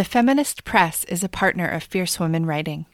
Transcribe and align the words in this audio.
The 0.00 0.04
Feminist 0.04 0.64
Press 0.64 1.04
is 1.04 1.22
a 1.22 1.28
partner 1.28 1.68
of 1.68 1.82
Fierce 1.82 2.18
Women 2.18 2.46
Writing. 2.46 2.86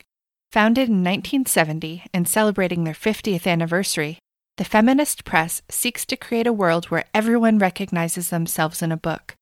Founded 0.51 0.89
in 0.89 1.05
1970 1.05 2.03
and 2.13 2.27
celebrating 2.27 2.83
their 2.83 2.95
50th 2.95 3.47
anniversary, 3.47 4.19
the 4.57 4.65
Feminist 4.65 5.25
Press 5.25 5.63
seeks 5.69 6.05
to 6.07 6.17
create 6.17 6.49
a 6.49 6.53
world 6.53 6.87
where 6.87 7.05
everyone 7.15 7.61
recognizes 7.61 8.31
themselves 8.31 8.83
in 8.83 8.91
a 8.91 8.97
book. 8.97 9.37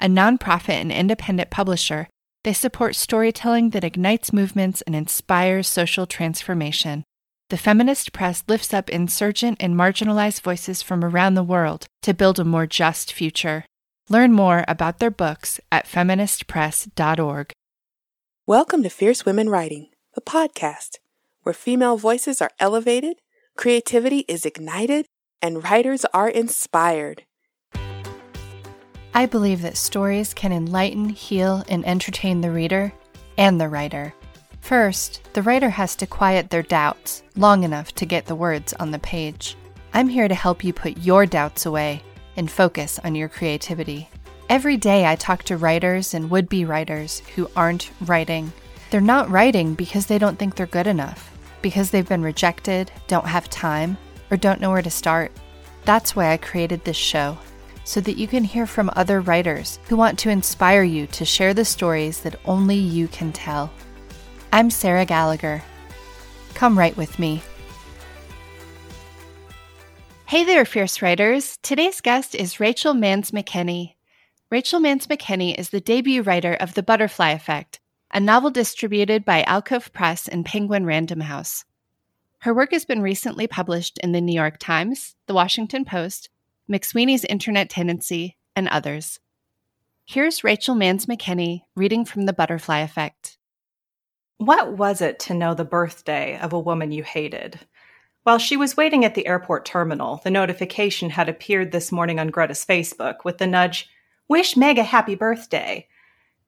A 0.00 0.06
nonprofit 0.08 0.80
and 0.80 0.90
independent 0.90 1.48
publisher, 1.48 2.08
they 2.42 2.52
support 2.52 2.96
storytelling 2.96 3.70
that 3.70 3.84
ignites 3.84 4.32
movements 4.32 4.82
and 4.82 4.96
inspires 4.96 5.68
social 5.68 6.06
transformation. 6.06 7.04
The 7.50 7.56
Feminist 7.56 8.12
Press 8.12 8.42
lifts 8.48 8.74
up 8.74 8.90
insurgent 8.90 9.58
and 9.60 9.76
marginalized 9.76 10.40
voices 10.40 10.82
from 10.82 11.04
around 11.04 11.34
the 11.34 11.44
world 11.44 11.86
to 12.02 12.12
build 12.12 12.40
a 12.40 12.44
more 12.44 12.66
just 12.66 13.12
future. 13.12 13.64
Learn 14.08 14.32
more 14.32 14.64
about 14.68 15.00
their 15.00 15.10
books 15.10 15.58
at 15.72 15.86
feministpress.org. 15.86 17.50
Welcome 18.46 18.84
to 18.84 18.88
Fierce 18.88 19.26
Women 19.26 19.48
Writing, 19.50 19.88
the 20.14 20.20
podcast 20.20 20.98
where 21.42 21.52
female 21.52 21.96
voices 21.96 22.40
are 22.40 22.52
elevated, 22.60 23.16
creativity 23.56 24.20
is 24.28 24.46
ignited, 24.46 25.06
and 25.42 25.62
writers 25.64 26.04
are 26.14 26.28
inspired. 26.28 27.24
I 29.12 29.26
believe 29.26 29.62
that 29.62 29.76
stories 29.76 30.34
can 30.34 30.52
enlighten, 30.52 31.08
heal, 31.08 31.64
and 31.68 31.84
entertain 31.84 32.42
the 32.42 32.50
reader 32.52 32.92
and 33.36 33.60
the 33.60 33.68
writer. 33.68 34.14
First, 34.60 35.20
the 35.34 35.42
writer 35.42 35.70
has 35.70 35.96
to 35.96 36.06
quiet 36.06 36.50
their 36.50 36.62
doubts 36.62 37.24
long 37.34 37.64
enough 37.64 37.92
to 37.96 38.06
get 38.06 38.26
the 38.26 38.36
words 38.36 38.72
on 38.74 38.92
the 38.92 38.98
page. 39.00 39.56
I'm 39.94 40.08
here 40.08 40.28
to 40.28 40.34
help 40.34 40.62
you 40.62 40.72
put 40.72 40.98
your 40.98 41.26
doubts 41.26 41.66
away 41.66 42.02
and 42.36 42.50
focus 42.50 42.98
on 43.02 43.14
your 43.14 43.28
creativity. 43.28 44.08
Every 44.48 44.76
day 44.76 45.06
I 45.06 45.16
talk 45.16 45.42
to 45.44 45.56
writers 45.56 46.14
and 46.14 46.30
would 46.30 46.48
be 46.48 46.64
writers 46.64 47.20
who 47.34 47.50
aren't 47.56 47.90
writing. 48.02 48.52
They're 48.90 49.00
not 49.00 49.30
writing 49.30 49.74
because 49.74 50.06
they 50.06 50.18
don't 50.18 50.38
think 50.38 50.54
they're 50.54 50.66
good 50.66 50.86
enough, 50.86 51.36
because 51.62 51.90
they've 51.90 52.08
been 52.08 52.22
rejected, 52.22 52.92
don't 53.08 53.26
have 53.26 53.50
time, 53.50 53.96
or 54.30 54.36
don't 54.36 54.60
know 54.60 54.70
where 54.70 54.82
to 54.82 54.90
start. 54.90 55.32
That's 55.84 56.14
why 56.14 56.32
I 56.32 56.36
created 56.36 56.84
this 56.84 56.96
show, 56.96 57.38
so 57.84 58.00
that 58.00 58.16
you 58.16 58.28
can 58.28 58.44
hear 58.44 58.66
from 58.66 58.90
other 58.94 59.20
writers 59.20 59.80
who 59.88 59.96
want 59.96 60.18
to 60.20 60.30
inspire 60.30 60.82
you 60.82 61.06
to 61.08 61.24
share 61.24 61.54
the 61.54 61.64
stories 61.64 62.20
that 62.20 62.38
only 62.44 62.76
you 62.76 63.08
can 63.08 63.32
tell. 63.32 63.72
I'm 64.52 64.70
Sarah 64.70 65.04
Gallagher. 65.04 65.62
Come 66.54 66.78
write 66.78 66.96
with 66.96 67.18
me. 67.18 67.42
Hey 70.28 70.42
there, 70.42 70.64
fierce 70.64 71.02
writers. 71.02 71.56
Today's 71.62 72.00
guest 72.00 72.34
is 72.34 72.58
Rachel 72.58 72.94
Mans 72.94 73.30
McKenny. 73.30 73.94
Rachel 74.50 74.80
Mans 74.80 75.06
McKenny 75.06 75.56
is 75.56 75.70
the 75.70 75.80
debut 75.80 76.20
writer 76.20 76.54
of 76.54 76.74
The 76.74 76.82
Butterfly 76.82 77.30
Effect, 77.30 77.78
a 78.10 78.18
novel 78.18 78.50
distributed 78.50 79.24
by 79.24 79.44
Alcove 79.44 79.92
Press 79.92 80.26
and 80.26 80.44
Penguin 80.44 80.84
Random 80.84 81.20
House. 81.20 81.64
Her 82.40 82.52
work 82.52 82.72
has 82.72 82.84
been 82.84 83.02
recently 83.02 83.46
published 83.46 83.98
in 83.98 84.10
the 84.10 84.20
New 84.20 84.34
York 84.34 84.58
Times, 84.58 85.14
The 85.28 85.34
Washington 85.34 85.84
Post, 85.84 86.28
McSweeney's 86.68 87.24
Internet 87.24 87.70
Tendency, 87.70 88.36
and 88.56 88.66
others. 88.66 89.20
Here's 90.06 90.42
Rachel 90.42 90.74
Mans 90.74 91.06
McKenny 91.06 91.62
reading 91.76 92.04
from 92.04 92.26
The 92.26 92.32
Butterfly 92.32 92.80
Effect. 92.80 93.38
What 94.38 94.72
was 94.72 95.00
it 95.00 95.20
to 95.20 95.34
know 95.34 95.54
the 95.54 95.64
birthday 95.64 96.36
of 96.36 96.52
a 96.52 96.58
woman 96.58 96.90
you 96.90 97.04
hated? 97.04 97.60
While 98.26 98.38
she 98.38 98.56
was 98.56 98.76
waiting 98.76 99.04
at 99.04 99.14
the 99.14 99.28
airport 99.28 99.64
terminal, 99.64 100.20
the 100.24 100.32
notification 100.32 101.10
had 101.10 101.28
appeared 101.28 101.70
this 101.70 101.92
morning 101.92 102.18
on 102.18 102.30
Greta's 102.30 102.64
Facebook 102.64 103.18
with 103.24 103.38
the 103.38 103.46
nudge, 103.46 103.88
Wish 104.26 104.56
Meg 104.56 104.78
a 104.78 104.82
happy 104.82 105.14
birthday. 105.14 105.86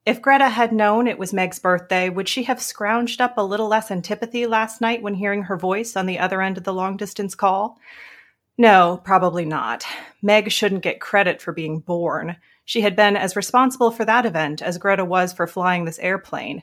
If 0.05 0.21
Greta 0.21 0.49
had 0.49 0.73
known 0.73 1.07
it 1.07 1.17
was 1.17 1.31
Meg's 1.31 1.57
birthday, 1.57 2.09
would 2.09 2.27
she 2.27 2.43
have 2.43 2.57
scrounged 2.57 3.21
up 3.21 3.37
a 3.37 3.45
little 3.45 3.69
less 3.69 3.91
antipathy 3.91 4.45
last 4.45 4.81
night 4.81 5.01
when 5.01 5.13
hearing 5.13 5.43
her 5.43 5.55
voice 5.55 5.95
on 5.95 6.05
the 6.05 6.19
other 6.19 6.41
end 6.41 6.57
of 6.57 6.65
the 6.65 6.73
long 6.73 6.97
distance 6.97 7.33
call? 7.33 7.79
No, 8.57 8.99
probably 9.05 9.45
not. 9.45 9.85
Meg 10.21 10.51
shouldn't 10.51 10.83
get 10.83 10.99
credit 10.99 11.41
for 11.41 11.53
being 11.53 11.79
born. 11.79 12.35
She 12.65 12.81
had 12.81 12.97
been 12.97 13.15
as 13.15 13.37
responsible 13.37 13.91
for 13.91 14.03
that 14.03 14.25
event 14.25 14.61
as 14.61 14.77
Greta 14.77 15.05
was 15.05 15.31
for 15.31 15.47
flying 15.47 15.85
this 15.85 15.99
airplane. 15.99 16.61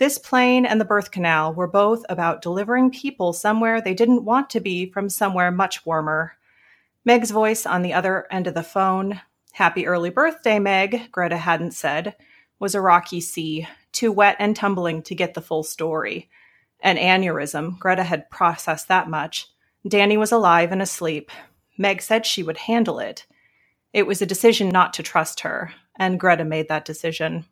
This 0.00 0.16
plane 0.16 0.64
and 0.64 0.80
the 0.80 0.86
birth 0.86 1.10
canal 1.10 1.52
were 1.52 1.66
both 1.66 2.06
about 2.08 2.40
delivering 2.40 2.90
people 2.90 3.34
somewhere 3.34 3.82
they 3.82 3.92
didn't 3.92 4.24
want 4.24 4.48
to 4.48 4.58
be 4.58 4.90
from 4.90 5.10
somewhere 5.10 5.50
much 5.50 5.84
warmer. 5.84 6.38
Meg's 7.04 7.30
voice 7.30 7.66
on 7.66 7.82
the 7.82 7.92
other 7.92 8.26
end 8.30 8.46
of 8.46 8.54
the 8.54 8.62
phone, 8.62 9.20
Happy 9.52 9.86
early 9.86 10.08
birthday, 10.08 10.58
Meg, 10.58 11.12
Greta 11.12 11.36
hadn't 11.36 11.72
said, 11.72 12.16
was 12.58 12.74
a 12.74 12.80
rocky 12.80 13.20
sea, 13.20 13.68
too 13.92 14.10
wet 14.10 14.36
and 14.38 14.56
tumbling 14.56 15.02
to 15.02 15.14
get 15.14 15.34
the 15.34 15.42
full 15.42 15.62
story. 15.62 16.30
An 16.80 16.96
aneurysm, 16.96 17.78
Greta 17.78 18.04
had 18.04 18.30
processed 18.30 18.88
that 18.88 19.10
much. 19.10 19.48
Danny 19.86 20.16
was 20.16 20.32
alive 20.32 20.72
and 20.72 20.80
asleep. 20.80 21.30
Meg 21.76 22.00
said 22.00 22.24
she 22.24 22.42
would 22.42 22.56
handle 22.56 23.00
it. 23.00 23.26
It 23.92 24.06
was 24.06 24.22
a 24.22 24.26
decision 24.26 24.70
not 24.70 24.94
to 24.94 25.02
trust 25.02 25.40
her, 25.40 25.74
and 25.98 26.18
Greta 26.18 26.46
made 26.46 26.68
that 26.68 26.86
decision. 26.86 27.44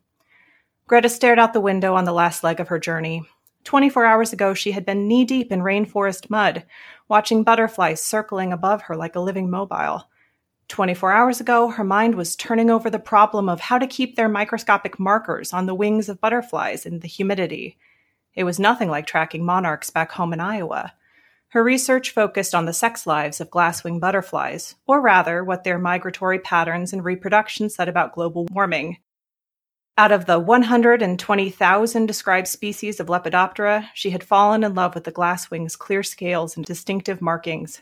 Greta 0.89 1.07
stared 1.07 1.37
out 1.37 1.53
the 1.53 1.61
window 1.61 1.93
on 1.93 2.05
the 2.05 2.11
last 2.11 2.43
leg 2.43 2.59
of 2.59 2.69
her 2.69 2.79
journey. 2.79 3.21
24 3.63 4.07
hours 4.07 4.33
ago, 4.33 4.55
she 4.55 4.71
had 4.71 4.87
been 4.87 5.07
knee 5.07 5.23
deep 5.23 5.51
in 5.51 5.59
rainforest 5.59 6.31
mud, 6.31 6.65
watching 7.07 7.43
butterflies 7.43 8.01
circling 8.01 8.51
above 8.51 8.81
her 8.81 8.95
like 8.95 9.15
a 9.15 9.19
living 9.19 9.51
mobile. 9.51 10.09
24 10.67 11.11
hours 11.11 11.39
ago, 11.39 11.69
her 11.69 11.83
mind 11.83 12.15
was 12.15 12.35
turning 12.35 12.71
over 12.71 12.89
the 12.89 12.97
problem 12.97 13.49
of 13.49 13.59
how 13.59 13.77
to 13.77 13.85
keep 13.85 14.15
their 14.15 14.27
microscopic 14.27 14.99
markers 14.99 15.53
on 15.53 15.67
the 15.67 15.75
wings 15.75 16.09
of 16.09 16.19
butterflies 16.19 16.87
in 16.87 17.01
the 17.01 17.07
humidity. 17.07 17.77
It 18.33 18.43
was 18.43 18.57
nothing 18.57 18.89
like 18.89 19.05
tracking 19.05 19.45
monarchs 19.45 19.91
back 19.91 20.11
home 20.13 20.33
in 20.33 20.39
Iowa. 20.39 20.93
Her 21.49 21.63
research 21.63 22.09
focused 22.09 22.55
on 22.55 22.65
the 22.65 22.73
sex 22.73 23.05
lives 23.05 23.39
of 23.39 23.51
glasswing 23.51 23.99
butterflies, 23.99 24.73
or 24.87 25.01
rather, 25.01 25.43
what 25.43 25.63
their 25.63 25.77
migratory 25.77 26.39
patterns 26.39 26.93
and 26.93 27.05
reproduction 27.05 27.69
said 27.69 27.89
about 27.89 28.15
global 28.15 28.47
warming. 28.49 28.97
Out 29.99 30.13
of 30.13 30.27
the 30.27 30.39
120,000 30.39 32.05
described 32.05 32.47
species 32.47 33.01
of 33.01 33.07
Lepidoptera, 33.07 33.89
she 33.93 34.11
had 34.11 34.23
fallen 34.23 34.63
in 34.63 34.73
love 34.73 34.95
with 34.95 35.03
the 35.03 35.11
glasswing's 35.11 35.75
clear 35.75 36.03
scales 36.03 36.55
and 36.55 36.65
distinctive 36.65 37.21
markings. 37.21 37.81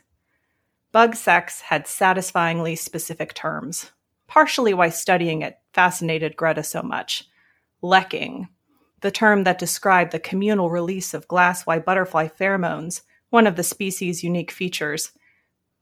Bug 0.92 1.16
sex 1.16 1.62
had 1.62 1.86
satisfyingly 1.86 2.76
specific 2.76 3.36
terms, 3.36 3.92
partially 4.26 4.74
why 4.74 4.90
studying 4.90 5.44
it 5.44 5.60
fascinated 5.74 6.36
Greta 6.36 6.64
so 6.64 6.82
much. 6.82 7.26
Lekking, 7.84 8.48
the 9.02 9.12
term 9.12 9.44
that 9.44 9.60
described 9.60 10.12
the 10.12 10.20
communal 10.20 10.72
release 10.72 11.14
of 11.14 11.28
glasswing 11.28 11.86
butterfly 11.86 12.30
pheromones, 12.30 13.02
one 13.30 13.46
of 13.46 13.58
the 13.58 13.62
species' 13.62 14.24
unique 14.24 14.50
features. 14.50 15.12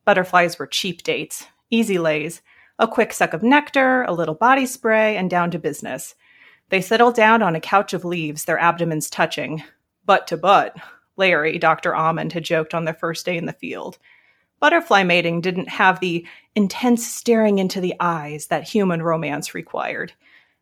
Butterflies 0.03 0.59
were 0.59 0.67
cheap 0.67 1.01
dates, 1.01 1.47
easy 1.69 1.97
lays, 1.97 2.41
a 2.77 2.89
quick 2.89 3.13
suck 3.13 3.33
of 3.33 3.41
nectar, 3.41 4.03
a 4.03 4.11
little 4.11 4.35
body 4.35 4.65
spray, 4.65 5.15
and 5.15 5.29
down 5.29 5.49
to 5.51 5.57
business. 5.57 6.13
They 6.69 6.81
settled 6.81 7.15
down 7.15 7.41
on 7.41 7.55
a 7.55 7.61
couch 7.61 7.93
of 7.93 8.05
leaves, 8.05 8.45
their 8.45 8.59
abdomens 8.59 9.09
touching. 9.09 9.63
Butt 10.05 10.27
to 10.27 10.37
butt, 10.37 10.75
Larry, 11.17 11.57
Dr. 11.57 11.95
Almond, 11.95 12.33
had 12.33 12.43
joked 12.43 12.73
on 12.73 12.85
their 12.85 12.93
first 12.93 13.25
day 13.25 13.37
in 13.37 13.45
the 13.45 13.53
field. 13.53 13.97
Butterfly 14.59 15.03
mating 15.03 15.41
didn't 15.41 15.69
have 15.69 15.99
the 15.99 16.25
intense 16.55 17.05
staring 17.05 17.59
into 17.59 17.81
the 17.81 17.93
eyes 17.99 18.47
that 18.47 18.67
human 18.67 19.01
romance 19.01 19.53
required. 19.53 20.13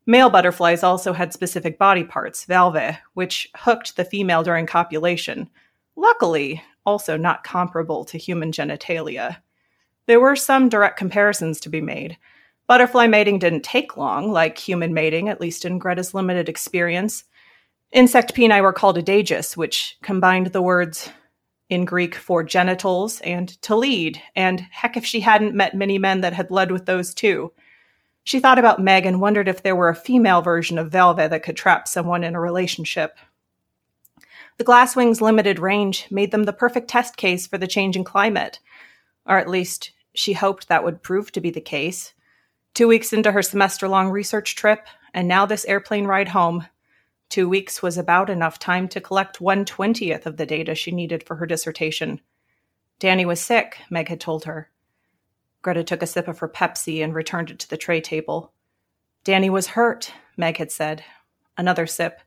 Male 0.05 0.29
butterflies 0.29 0.83
also 0.83 1.13
had 1.13 1.31
specific 1.31 1.77
body 1.77 2.03
parts, 2.03 2.45
valvae, 2.45 2.97
which 3.13 3.49
hooked 3.55 3.95
the 3.95 4.03
female 4.03 4.43
during 4.43 4.65
copulation. 4.65 5.49
Luckily, 5.95 6.61
also 6.85 7.15
not 7.15 7.43
comparable 7.43 8.03
to 8.05 8.17
human 8.17 8.51
genitalia. 8.51 9.37
There 10.05 10.19
were 10.19 10.35
some 10.35 10.67
direct 10.67 10.97
comparisons 10.97 11.61
to 11.61 11.69
be 11.69 11.79
made. 11.79 12.17
Butterfly 12.67 13.07
mating 13.07 13.39
didn't 13.39 13.63
take 13.63 13.97
long, 13.97 14.31
like 14.31 14.57
human 14.57 14.93
mating, 14.93 15.29
at 15.29 15.41
least 15.41 15.65
in 15.65 15.79
Greta's 15.79 16.13
limited 16.13 16.47
experience. 16.47 17.25
Insect 17.91 18.33
peni 18.33 18.61
were 18.61 18.73
called 18.73 18.97
aedeagi, 18.97 19.55
which 19.57 19.97
combined 20.01 20.47
the 20.47 20.61
words 20.61 21.09
in 21.69 21.85
Greek 21.85 22.15
for 22.15 22.43
genitals 22.43 23.19
and 23.21 23.49
to 23.63 23.75
lead, 23.75 24.21
and 24.35 24.61
heck 24.71 24.95
if 24.95 25.05
she 25.05 25.19
hadn't 25.19 25.55
met 25.55 25.75
many 25.75 25.97
men 25.97 26.21
that 26.21 26.33
had 26.33 26.51
led 26.51 26.71
with 26.71 26.85
those 26.85 27.13
too. 27.13 27.51
She 28.23 28.39
thought 28.39 28.59
about 28.59 28.81
Meg 28.81 29.05
and 29.05 29.19
wondered 29.19 29.47
if 29.47 29.61
there 29.61 29.75
were 29.75 29.89
a 29.89 29.95
female 29.95 30.41
version 30.41 30.77
of 30.77 30.91
valva 30.91 31.29
that 31.29 31.43
could 31.43 31.57
trap 31.57 31.87
someone 31.87 32.23
in 32.23 32.35
a 32.35 32.39
relationship. 32.39 33.17
The 34.57 34.63
glasswing's 34.63 35.21
limited 35.21 35.59
range 35.59 36.07
made 36.09 36.31
them 36.31 36.43
the 36.43 36.53
perfect 36.53 36.87
test 36.87 37.17
case 37.17 37.47
for 37.47 37.57
the 37.57 37.67
changing 37.67 38.03
climate, 38.03 38.59
or 39.25 39.37
at 39.37 39.49
least 39.49 39.91
she 40.13 40.33
hoped 40.33 40.67
that 40.67 40.83
would 40.83 41.03
prove 41.03 41.31
to 41.33 41.41
be 41.41 41.49
the 41.49 41.59
case. 41.59 42.13
Two 42.73 42.87
weeks 42.87 43.13
into 43.13 43.31
her 43.31 43.43
semester 43.43 43.87
long 43.87 44.09
research 44.09 44.55
trip, 44.55 44.87
and 45.13 45.27
now 45.27 45.45
this 45.45 45.65
airplane 45.65 46.05
ride 46.05 46.29
home. 46.29 46.65
Two 47.29 47.47
weeks 47.47 47.83
was 47.83 47.99
about 47.99 48.31
enough 48.31 48.57
time 48.57 48.87
to 48.89 49.01
collect 49.01 49.39
one 49.39 49.63
twentieth 49.63 50.25
of 50.25 50.37
the 50.37 50.45
data 50.45 50.73
she 50.73 50.91
needed 50.91 51.23
for 51.23 51.35
her 51.35 51.45
dissertation. 51.45 52.19
Danny 52.97 53.25
was 53.25 53.39
sick, 53.39 53.77
Meg 53.91 54.07
had 54.07 54.19
told 54.19 54.45
her. 54.45 54.71
Greta 55.61 55.83
took 55.83 56.01
a 56.01 56.07
sip 56.07 56.27
of 56.27 56.39
her 56.39 56.49
Pepsi 56.49 57.03
and 57.03 57.13
returned 57.13 57.51
it 57.51 57.59
to 57.59 57.69
the 57.69 57.77
tray 57.77 58.01
table. 58.01 58.51
Danny 59.23 59.51
was 59.51 59.67
hurt, 59.67 60.11
Meg 60.35 60.57
had 60.57 60.71
said. 60.71 61.03
Another 61.57 61.85
sip. 61.85 62.21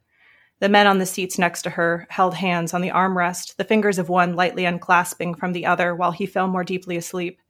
The 0.61 0.69
men 0.69 0.87
on 0.87 0.99
the 0.99 1.07
seats 1.07 1.39
next 1.39 1.63
to 1.63 1.71
her 1.71 2.07
held 2.09 2.35
hands 2.35 2.73
on 2.73 2.81
the 2.81 2.91
armrest, 2.91 3.57
the 3.57 3.65
fingers 3.65 3.99
of 3.99 4.09
one 4.09 4.37
lightly 4.37 4.65
unclasping 4.65 5.35
from 5.35 5.53
the 5.53 5.67
other 5.67 5.95
while 5.95 6.13
he 6.13 6.25
fell 6.25 6.47
more 6.47 6.65
deeply 6.65 6.97
asleep. 6.97 7.41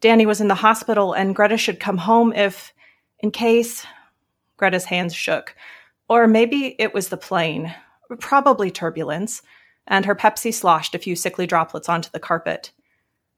Danny 0.00 0.26
was 0.26 0.40
in 0.40 0.48
the 0.48 0.54
hospital 0.54 1.12
and 1.12 1.34
Greta 1.34 1.56
should 1.56 1.78
come 1.78 1.98
home 1.98 2.32
if, 2.32 2.72
in 3.20 3.30
case. 3.30 3.86
Greta's 4.56 4.86
hands 4.86 5.14
shook. 5.14 5.54
Or 6.08 6.26
maybe 6.26 6.74
it 6.78 6.92
was 6.92 7.08
the 7.08 7.16
plane. 7.16 7.74
Probably 8.18 8.70
turbulence. 8.70 9.42
And 9.86 10.04
her 10.04 10.14
Pepsi 10.14 10.52
sloshed 10.52 10.94
a 10.94 10.98
few 10.98 11.16
sickly 11.16 11.46
droplets 11.46 11.88
onto 11.88 12.10
the 12.10 12.20
carpet. 12.20 12.72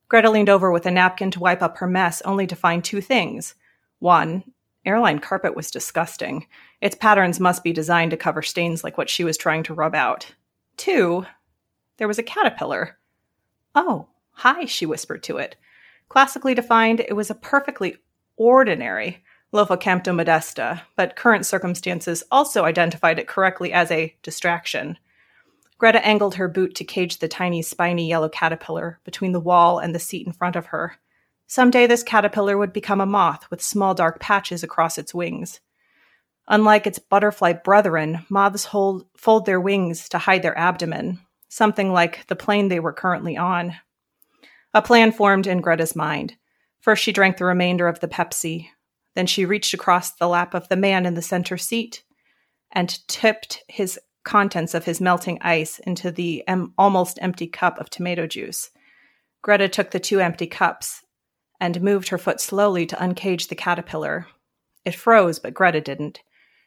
Greta 0.09 0.31
leaned 0.31 0.49
over 0.49 0.71
with 0.71 0.87
a 0.87 0.91
napkin 0.91 1.31
to 1.31 1.41
wipe 1.41 1.63
up 1.63 1.79
her 1.79 1.87
mess, 1.87 2.21
only 2.23 2.47
to 2.47 2.57
find 2.57 2.85
two 2.85 3.01
things. 3.01 3.55
One, 3.99 4.45
airline 4.85 5.21
carpet 5.21 5.57
was 5.57 5.71
disgusting. 5.71 6.47
Its 6.81 6.95
patterns 6.95 7.41
must 7.41 7.65
be 7.65 7.73
designed 7.73 8.11
to 8.11 8.17
cover 8.17 8.43
stains 8.43 8.85
like 8.85 8.99
what 8.99 9.09
she 9.09 9.25
was 9.25 9.39
trying 9.39 9.63
to 9.65 9.75
rub 9.75 9.95
out. 9.95 10.35
Two, 10.77 11.25
there 11.97 12.09
was 12.09 12.19
a 12.19 12.23
caterpillar. 12.23 12.99
Oh, 13.75 14.09
hi, 14.33 14.67
she 14.67 14.85
whispered 14.85 15.23
to 15.25 15.39
it. 15.39 15.57
Classically 16.13 16.55
defined, 16.55 17.01
it 17.01 17.17
was 17.17 17.31
a 17.31 17.35
perfectly 17.35 17.97
ordinary 18.37 19.25
Lophocampa 19.51 20.15
modesta, 20.15 20.83
but 20.95 21.17
current 21.17 21.47
circumstances 21.47 22.23
also 22.31 22.67
identified 22.67 23.19
it 23.19 23.27
correctly 23.27 23.73
as 23.73 23.91
a 23.91 24.15
distraction. 24.23 24.99
Greta 25.79 26.05
angled 26.07 26.35
her 26.35 26.49
boot 26.49 26.75
to 26.75 26.85
cage 26.85 27.17
the 27.17 27.29
tiny, 27.29 27.63
spiny 27.63 28.07
yellow 28.07 28.29
caterpillar 28.29 29.01
between 29.05 29.33
the 29.33 29.41
wall 29.41 29.79
and 29.79 29.95
the 29.95 29.99
seat 29.99 30.27
in 30.27 30.35
front 30.35 30.55
of 30.55 30.67
her. 30.67 30.97
Some 31.47 31.71
day 31.71 31.87
this 31.87 32.03
caterpillar 32.03 32.59
would 32.59 32.75
become 32.75 33.01
a 33.01 33.07
moth 33.07 33.51
with 33.51 33.63
small 33.63 33.95
dark 33.95 34.21
patches 34.21 34.63
across 34.63 34.99
its 34.99 35.15
wings. 35.15 35.61
Unlike 36.47 36.89
its 36.89 36.99
butterfly 36.99 37.55
brethren, 37.55 38.27
moths 38.29 38.67
hold, 38.67 39.07
fold 39.17 39.47
their 39.47 39.63
wings 39.63 40.11
to 40.11 40.19
hide 40.19 40.43
their 40.43 40.59
abdomen, 40.59 41.21
something 41.49 41.91
like 41.91 42.27
the 42.27 42.37
plane 42.37 42.69
they 42.69 42.81
were 42.81 42.93
currently 42.93 43.39
on. 43.39 43.77
A 44.75 44.83
plan 44.83 45.13
formed 45.13 45.47
in 45.47 45.61
Greta's 45.61 45.95
mind. 45.95 46.37
First, 46.81 47.03
she 47.03 47.13
drank 47.13 47.37
the 47.37 47.45
remainder 47.45 47.89
of 47.89 48.01
the 48.01 48.09
Pepsi. 48.09 48.69
Then 49.15 49.27
she 49.27 49.45
reached 49.45 49.75
across 49.75 50.13
the 50.13 50.29
lap 50.29 50.55
of 50.55 50.69
the 50.69 50.77
man 50.77 51.07
in 51.07 51.15
the 51.15 51.23
center 51.23 51.59
seat 51.59 52.03
and 52.71 53.07
tipped 53.07 53.63
his 53.69 53.99
contents 54.25 54.73
of 54.75 54.85
his 54.85 55.01
melting 55.01 55.39
ice 55.43 55.79
into 55.81 56.11
the 56.11 56.47
em- 56.49 56.73
almost 56.79 57.19
empty 57.21 57.47
cup 57.47 57.79
of 57.79 57.91
tomato 57.91 58.27
juice. 58.27 58.71
Greta 59.43 59.69
took 59.69 59.91
the 59.91 60.01
two 60.01 60.21
empty 60.21 60.47
cups 60.47 61.05
and 61.61 61.83
moved 61.83 62.09
her 62.09 62.19
foot 62.19 62.41
slowly 62.41 62.87
to 62.87 62.97
uncage 62.97 63.49
the 63.49 63.55
caterpillar. 63.55 64.27
It 64.85 64.95
froze, 64.95 65.39
but 65.39 65.55
Greta 65.55 65.81
didn't. 65.81 66.21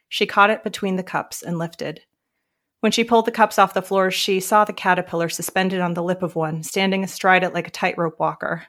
She 0.08 0.26
caught 0.26 0.50
it 0.50 0.62
between 0.62 0.96
the 0.96 1.02
cups 1.02 1.42
and 1.42 1.58
lifted. 1.58 2.02
When 2.80 2.92
she 2.92 3.04
pulled 3.04 3.24
the 3.24 3.32
cups 3.32 3.58
off 3.58 3.74
the 3.74 3.82
floor, 3.82 4.10
she 4.10 4.38
saw 4.40 4.64
the 4.64 4.72
caterpillar 4.72 5.28
suspended 5.28 5.80
on 5.80 5.94
the 5.94 6.02
lip 6.02 6.22
of 6.22 6.36
one, 6.36 6.62
standing 6.62 7.02
astride 7.02 7.42
it 7.42 7.54
like 7.54 7.66
a 7.66 7.70
tightrope 7.70 8.20
walker. 8.20 8.66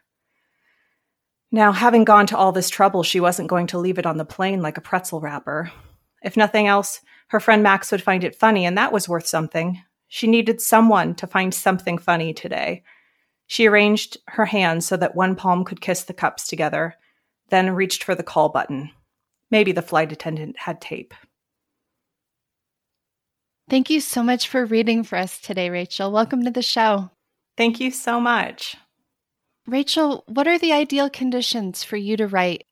Now, 1.52 1.72
having 1.72 2.04
gone 2.04 2.28
to 2.28 2.38
all 2.38 2.52
this 2.52 2.70
trouble, 2.70 3.04
she 3.04 3.20
wasn't 3.20 3.50
going 3.50 3.68
to 3.68 3.78
leave 3.78 3.98
it 3.98 4.06
on 4.06 4.18
the 4.18 4.26
plane 4.26 4.62
like 4.62 4.78
a 4.78 4.82
pretzel 4.82 5.22
wrapper. 5.22 5.72
If 6.22 6.36
nothing 6.36 6.68
else, 6.68 7.02
her 7.28 7.40
friend 7.40 7.64
Max 7.64 7.92
would 7.92 8.02
find 8.02 8.24
it 8.24 8.36
funny, 8.36 8.66
and 8.66 8.78
that 8.78 8.92
was 8.92 9.08
worth 9.08 9.28
something. 9.28 9.82
She 10.08 10.28
needed 10.28 10.62
someone 10.62 11.16
to 11.16 11.28
find 11.28 11.54
something 11.54 11.98
funny 11.98 12.34
today. 12.34 12.84
She 13.46 13.68
arranged 13.68 14.18
her 14.28 14.46
hands 14.46 14.86
so 14.86 14.98
that 14.98 15.16
one 15.16 15.36
palm 15.36 15.64
could 15.64 15.82
kiss 15.82 16.04
the 16.04 16.14
cups 16.14 16.48
together, 16.48 16.96
then 17.50 17.70
reached 17.72 18.04
for 18.04 18.16
the 18.16 18.24
call 18.24 18.50
button. 18.50 18.92
Maybe 19.52 19.72
the 19.72 19.82
flight 19.82 20.12
attendant 20.12 20.58
had 20.60 20.82
tape. 20.82 21.14
Thank 23.70 23.90
you 23.90 24.00
so 24.00 24.24
much 24.24 24.48
for 24.48 24.66
reading 24.66 25.04
for 25.04 25.18
us 25.18 25.40
today, 25.40 25.70
Rachel. 25.70 26.10
Welcome 26.10 26.46
to 26.46 26.52
the 26.52 26.62
show. 26.62 27.12
Thank 27.58 27.82
you 27.82 27.92
so 27.92 28.18
much. 28.22 28.78
Rachel, 29.66 30.24
what 30.28 30.48
are 30.48 30.58
the 30.58 30.72
ideal 30.72 31.10
conditions 31.10 31.84
for 31.84 31.98
you 31.98 32.16
to 32.16 32.28
write? 32.28 32.64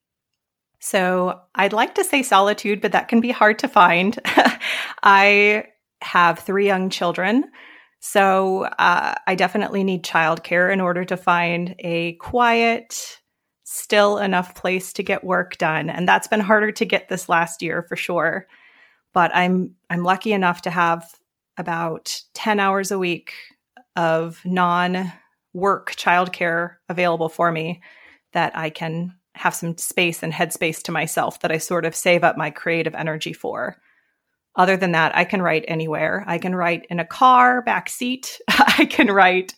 So, 0.80 1.42
I'd 1.53 1.74
like 1.74 1.95
to 1.95 2.06
say 2.06 2.24
solitude, 2.24 2.80
but 2.80 2.94
that 2.94 3.09
can 3.09 3.19
be 3.19 3.31
hard 3.31 3.59
to 3.59 3.68
find. 3.68 4.18
I 5.03 5.65
have 6.01 6.39
three 6.39 6.65
young 6.65 6.89
children. 6.89 7.51
So, 8.00 8.63
uh, 8.63 9.15
I 9.27 9.36
definitely 9.36 9.83
need 9.83 10.06
childcare 10.06 10.71
in 10.71 10.80
order 10.80 11.03
to 11.03 11.18
find 11.18 11.75
a 11.80 12.13
quiet, 12.13 13.19
still 13.65 14.18
enough 14.18 14.56
place 14.56 14.94
to 14.94 15.03
get 15.03 15.25
work 15.25 15.57
done. 15.57 15.89
And 15.89 16.07
that's 16.07 16.27
been 16.27 16.39
harder 16.39 16.71
to 16.71 16.86
get 16.86 17.09
this 17.09 17.27
last 17.27 17.62
year 17.62 17.83
for 17.89 17.98
sure 17.98 18.48
but 19.15 19.33
I'm 19.33 19.73
I'm 19.89 20.03
lucky 20.03 20.33
enough 20.33 20.62
to 20.63 20.69
have 20.69 21.09
about 21.57 22.21
10 22.33 22.59
hours 22.59 22.91
a 22.91 23.00
week 23.00 23.33
of 23.95 24.41
non 24.45 25.12
work 25.53 25.95
childcare 25.95 26.75
available 26.89 27.29
for 27.29 27.51
me 27.51 27.81
that 28.33 28.56
I 28.56 28.69
can 28.69 29.15
have 29.33 29.56
some 29.56 29.77
space 29.77 30.21
and 30.21 30.33
headspace 30.33 30.83
to 30.83 30.91
myself 30.91 31.39
that 31.39 31.51
I 31.51 31.57
sort 31.57 31.85
of 31.85 31.95
save 31.95 32.25
up 32.25 32.38
my 32.38 32.50
creative 32.50 32.94
energy 32.94 33.31
for. 33.31 33.77
Other 34.57 34.75
than 34.75 34.91
that, 34.91 35.15
I 35.15 35.23
can 35.23 35.41
write 35.41 35.63
anywhere. 35.67 36.23
I 36.27 36.38
can 36.38 36.53
write 36.53 36.85
in 36.89 37.00
a 37.00 37.06
car, 37.06 37.62
back 37.62 37.89
seat. 37.89 38.39
I 38.50 38.85
can 38.85 39.07
write 39.07 39.56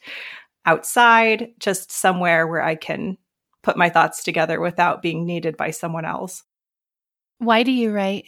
outside, 0.65 1.49
just 1.59 1.91
somewhere 1.91 2.45
where 2.45 2.63
I 2.63 2.75
can 2.75 3.17
put 3.63 3.77
my 3.77 3.89
thoughts 3.89 4.23
together 4.23 4.59
without 4.59 5.01
being 5.01 5.25
needed 5.25 5.57
by 5.57 5.71
someone 5.71 6.05
else. 6.05 6.43
Why 7.39 7.63
do 7.63 7.71
you 7.71 7.91
write? 7.91 8.25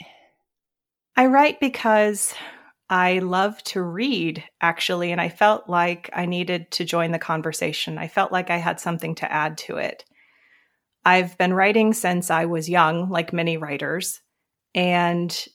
I 1.19 1.25
write 1.25 1.59
because 1.59 2.33
I 2.89 3.19
love 3.19 3.61
to 3.65 3.81
read, 3.81 4.41
actually, 4.61 5.11
and 5.11 5.19
I 5.19 5.27
felt 5.27 5.67
like 5.67 6.09
I 6.13 6.25
needed 6.25 6.71
to 6.71 6.85
join 6.85 7.11
the 7.11 7.19
conversation. 7.19 7.97
I 7.97 8.07
felt 8.07 8.31
like 8.31 8.49
I 8.49 8.55
had 8.55 8.79
something 8.79 9.15
to 9.15 9.29
add 9.29 9.57
to 9.57 9.75
it. 9.75 10.05
I've 11.03 11.37
been 11.37 11.53
writing 11.53 11.91
since 11.91 12.31
I 12.31 12.45
was 12.45 12.69
young, 12.69 13.09
like 13.09 13.33
many 13.33 13.57
writers, 13.57 14.21
and 14.73 15.45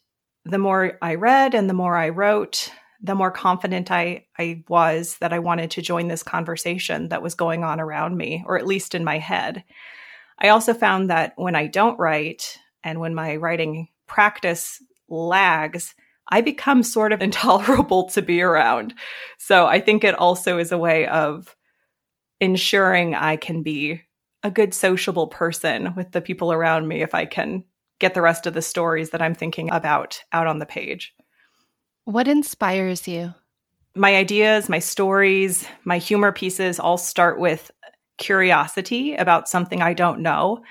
the 0.45 0.59
more 0.59 0.99
I 1.01 1.15
read 1.15 1.55
and 1.55 1.71
the 1.71 1.73
more 1.73 1.97
I 1.97 2.11
wrote, 2.11 2.71
the 3.01 3.15
more 3.15 3.31
confident 3.31 3.91
I, 3.91 4.27
I 4.39 4.65
was 4.69 5.17
that 5.23 5.33
I 5.33 5.39
wanted 5.39 5.71
to 5.71 5.81
join 5.81 6.09
this 6.09 6.23
conversation 6.23 7.09
that 7.09 7.23
was 7.23 7.35
going 7.35 7.65
on 7.65 7.81
around 7.81 8.19
me, 8.19 8.45
or 8.47 8.59
at 8.59 8.67
least 8.67 8.95
in 8.95 9.03
my 9.03 9.17
head. 9.17 9.65
I 10.39 10.51
also 10.51 10.75
found 10.75 11.09
that 11.09 11.33
when 11.37 11.57
I 11.57 11.69
don't 11.69 11.99
write 11.99 12.59
and 12.83 13.01
when 13.01 13.15
my 13.15 13.37
writing 13.37 13.89
practice 14.07 14.79
lags, 15.09 15.95
I 16.29 16.41
become 16.41 16.83
sort 16.83 17.13
of 17.13 17.23
intolerable 17.23 18.09
to 18.11 18.23
be 18.23 18.43
around. 18.43 18.95
So 19.39 19.67
I 19.67 19.81
think 19.81 20.05
it 20.05 20.15
also 20.15 20.59
is 20.59 20.73
a 20.73 20.79
way 20.79 21.07
of 21.07 21.55
ensuring 22.41 23.15
I 23.15 23.37
can 23.37 23.63
be 23.63 24.03
a 24.43 24.51
good 24.51 24.75
sociable 24.75 25.29
person 25.29 25.95
with 25.95 26.13
the 26.13 26.21
people 26.21 26.53
around 26.53 26.87
me 26.87 27.03
if 27.03 27.15
I 27.15 27.25
can 27.25 27.65
get 27.99 28.15
the 28.15 28.23
rest 28.23 28.47
of 28.47 28.55
the 28.55 28.61
stories 28.61 29.11
that 29.11 29.23
I'm 29.23 29.35
thinking 29.35 29.71
about 29.71 30.21
out 30.33 30.47
on 30.47 30.59
the 30.59 30.67
page. 30.67 31.15
What 32.05 32.29
inspires 32.29 33.09
you? 33.09 33.33
My 33.95 34.17
ideas, 34.17 34.69
my 34.69 34.81
stories, 34.81 35.67
my 35.85 35.99
humor 35.99 36.33
pieces 36.33 36.79
all 36.79 36.99
start 36.99 37.39
with 37.39 37.71
curiosity 38.19 39.15
about 39.15 39.49
something 39.49 39.81
I 39.81 39.95
don't 39.95 40.21
know. 40.21 40.63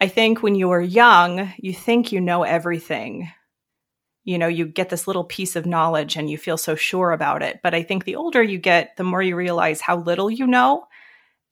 I 0.00 0.08
think 0.08 0.42
when 0.42 0.54
you 0.54 0.70
are 0.70 0.80
young, 0.80 1.52
you 1.58 1.72
think 1.72 2.10
you 2.10 2.20
know 2.20 2.42
everything 2.42 3.30
you 4.26 4.38
know, 4.38 4.48
you 4.48 4.66
get 4.66 4.88
this 4.90 5.06
little 5.06 5.22
piece 5.22 5.54
of 5.54 5.66
knowledge 5.66 6.16
and 6.16 6.28
you 6.28 6.36
feel 6.36 6.58
so 6.58 6.74
sure 6.74 7.12
about 7.12 7.42
it. 7.42 7.60
But 7.62 7.74
I 7.74 7.84
think 7.84 8.04
the 8.04 8.16
older 8.16 8.42
you 8.42 8.58
get, 8.58 8.96
the 8.96 9.04
more 9.04 9.22
you 9.22 9.36
realize 9.36 9.80
how 9.80 9.98
little 9.98 10.28
you 10.28 10.48
know. 10.48 10.88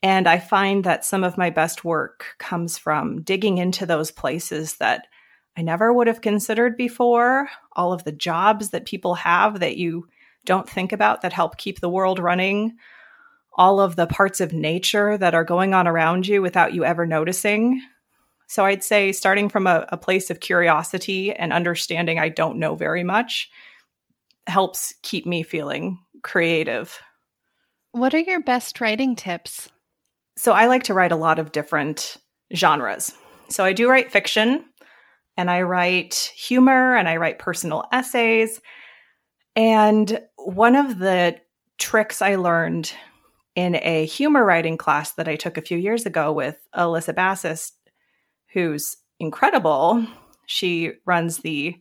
And 0.03 0.27
I 0.27 0.41
find 0.41 0.83
that 0.83 1.05
some 1.05 1.23
of 1.23 1.39
my 1.39 1.51
best 1.51 1.85
work 1.85 2.27
comes 2.39 2.77
from 2.77 3.23
digging 3.23 3.59
into 3.59 3.87
those 3.87 4.11
places 4.11 4.75
that 4.79 5.07
I 5.57 5.63
never 5.63 5.93
would 5.93 6.09
have 6.09 6.21
considered 6.21 6.77
before, 6.77 7.49
all 7.77 7.93
of 7.93 8.03
the 8.03 8.13
jobs 8.13 8.71
that 8.71 8.87
people 8.87 9.15
have 9.15 9.61
that 9.61 9.77
you 9.77 10.09
don't 10.45 10.69
think 10.69 10.93
about 10.93 11.23
that 11.23 11.33
help 11.33 11.57
keep 11.57 11.79
the 11.79 11.89
world 11.89 12.19
running, 12.19 12.77
all 13.57 13.79
of 13.79 13.95
the 13.95 14.09
parts 14.09 14.41
of 14.41 14.53
nature 14.53 15.17
that 15.17 15.33
are 15.33 15.45
going 15.45 15.75
on 15.75 15.87
around 15.87 16.27
you 16.27 16.43
without 16.43 16.75
you 16.75 16.85
ever 16.85 17.07
noticing. 17.07 17.81
So 18.55 18.65
I'd 18.65 18.85
say 18.85 19.11
starting 19.11 19.49
from 19.49 19.67
a, 19.67 19.85
a 19.89 19.97
place 19.97 20.31
of 20.31 20.39
curiosity 20.39 21.33
and 21.33 21.53
understanding 21.53 22.21
I 22.21 22.29
don't 22.29 22.61
know 22.61 22.77
very 22.77 23.03
much 23.03 23.51
helps 24.47 24.95
keep 25.03 25.27
me 25.27 25.43
feeling 25.43 25.99
creative. 26.23 26.97
What 27.91 28.15
are 28.15 28.21
your 28.21 28.41
best 28.41 28.81
writing 28.81 29.17
tips? 29.17 29.71
So 30.37 30.53
I 30.53 30.67
like 30.67 30.85
to 30.85 30.95
write 30.95 31.11
a 31.11 31.17
lot 31.17 31.41
of 31.41 31.51
different 31.51 32.17
genres. 32.55 33.13
So 33.49 33.65
I 33.65 33.73
do 33.73 33.91
write 33.91 34.13
fiction 34.13 34.65
and 35.37 35.51
I 35.51 35.63
write 35.63 36.31
humor 36.37 36.95
and 36.95 37.09
I 37.09 37.17
write 37.17 37.41
personal 37.41 37.83
essays. 37.91 38.61
And 39.57 40.21
one 40.37 40.77
of 40.77 41.01
the 41.01 41.41
tricks 41.79 42.23
I 42.23 42.37
learned 42.37 42.93
in 43.57 43.75
a 43.83 44.07
humor 44.07 44.45
writing 44.45 44.79
class 44.79 45.11
that 45.15 45.27
I 45.27 45.35
took 45.35 45.59
a 45.59 45.63
few 45.63 45.77
years 45.77 46.07
ago 46.07 46.33
with 46.33 46.57
Elissa 46.77 47.15
Bassist 47.15 47.73
who's 48.55 48.97
incredible. 49.21 50.07
She 50.47 50.93
runs 51.05 51.39
the 51.39 51.77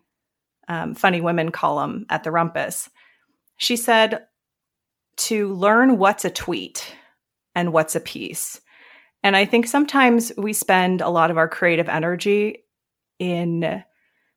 um, 0.67 0.95
Funny 0.95 1.21
Women 1.21 1.51
column 1.51 2.05
at 2.09 2.23
the 2.23 2.31
Rumpus. 2.31 2.89
She 3.57 3.77
said 3.77 4.25
to 5.15 5.53
learn 5.53 5.97
what's 5.97 6.25
a 6.25 6.29
tweet 6.29 6.95
and 7.55 7.71
what's 7.71 7.95
a 7.95 7.99
piece. 8.01 8.59
And 9.23 9.37
I 9.37 9.45
think 9.45 9.67
sometimes 9.67 10.31
we 10.37 10.51
spend 10.51 11.01
a 11.01 11.09
lot 11.09 11.31
of 11.31 11.37
our 11.37 11.47
creative 11.47 11.87
energy 11.87 12.63
in 13.19 13.83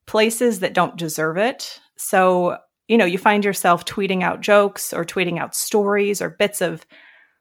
places 0.06 0.60
that 0.60 0.74
don't 0.74 0.96
deserve 0.96 1.38
it. 1.38 1.80
So, 1.96 2.58
you 2.86 2.98
know, 2.98 3.04
you 3.04 3.18
find 3.18 3.44
yourself 3.44 3.84
tweeting 3.84 4.22
out 4.22 4.42
jokes 4.42 4.92
or 4.92 5.04
tweeting 5.04 5.38
out 5.38 5.56
stories 5.56 6.22
or 6.22 6.30
bits 6.30 6.60
of 6.60 6.86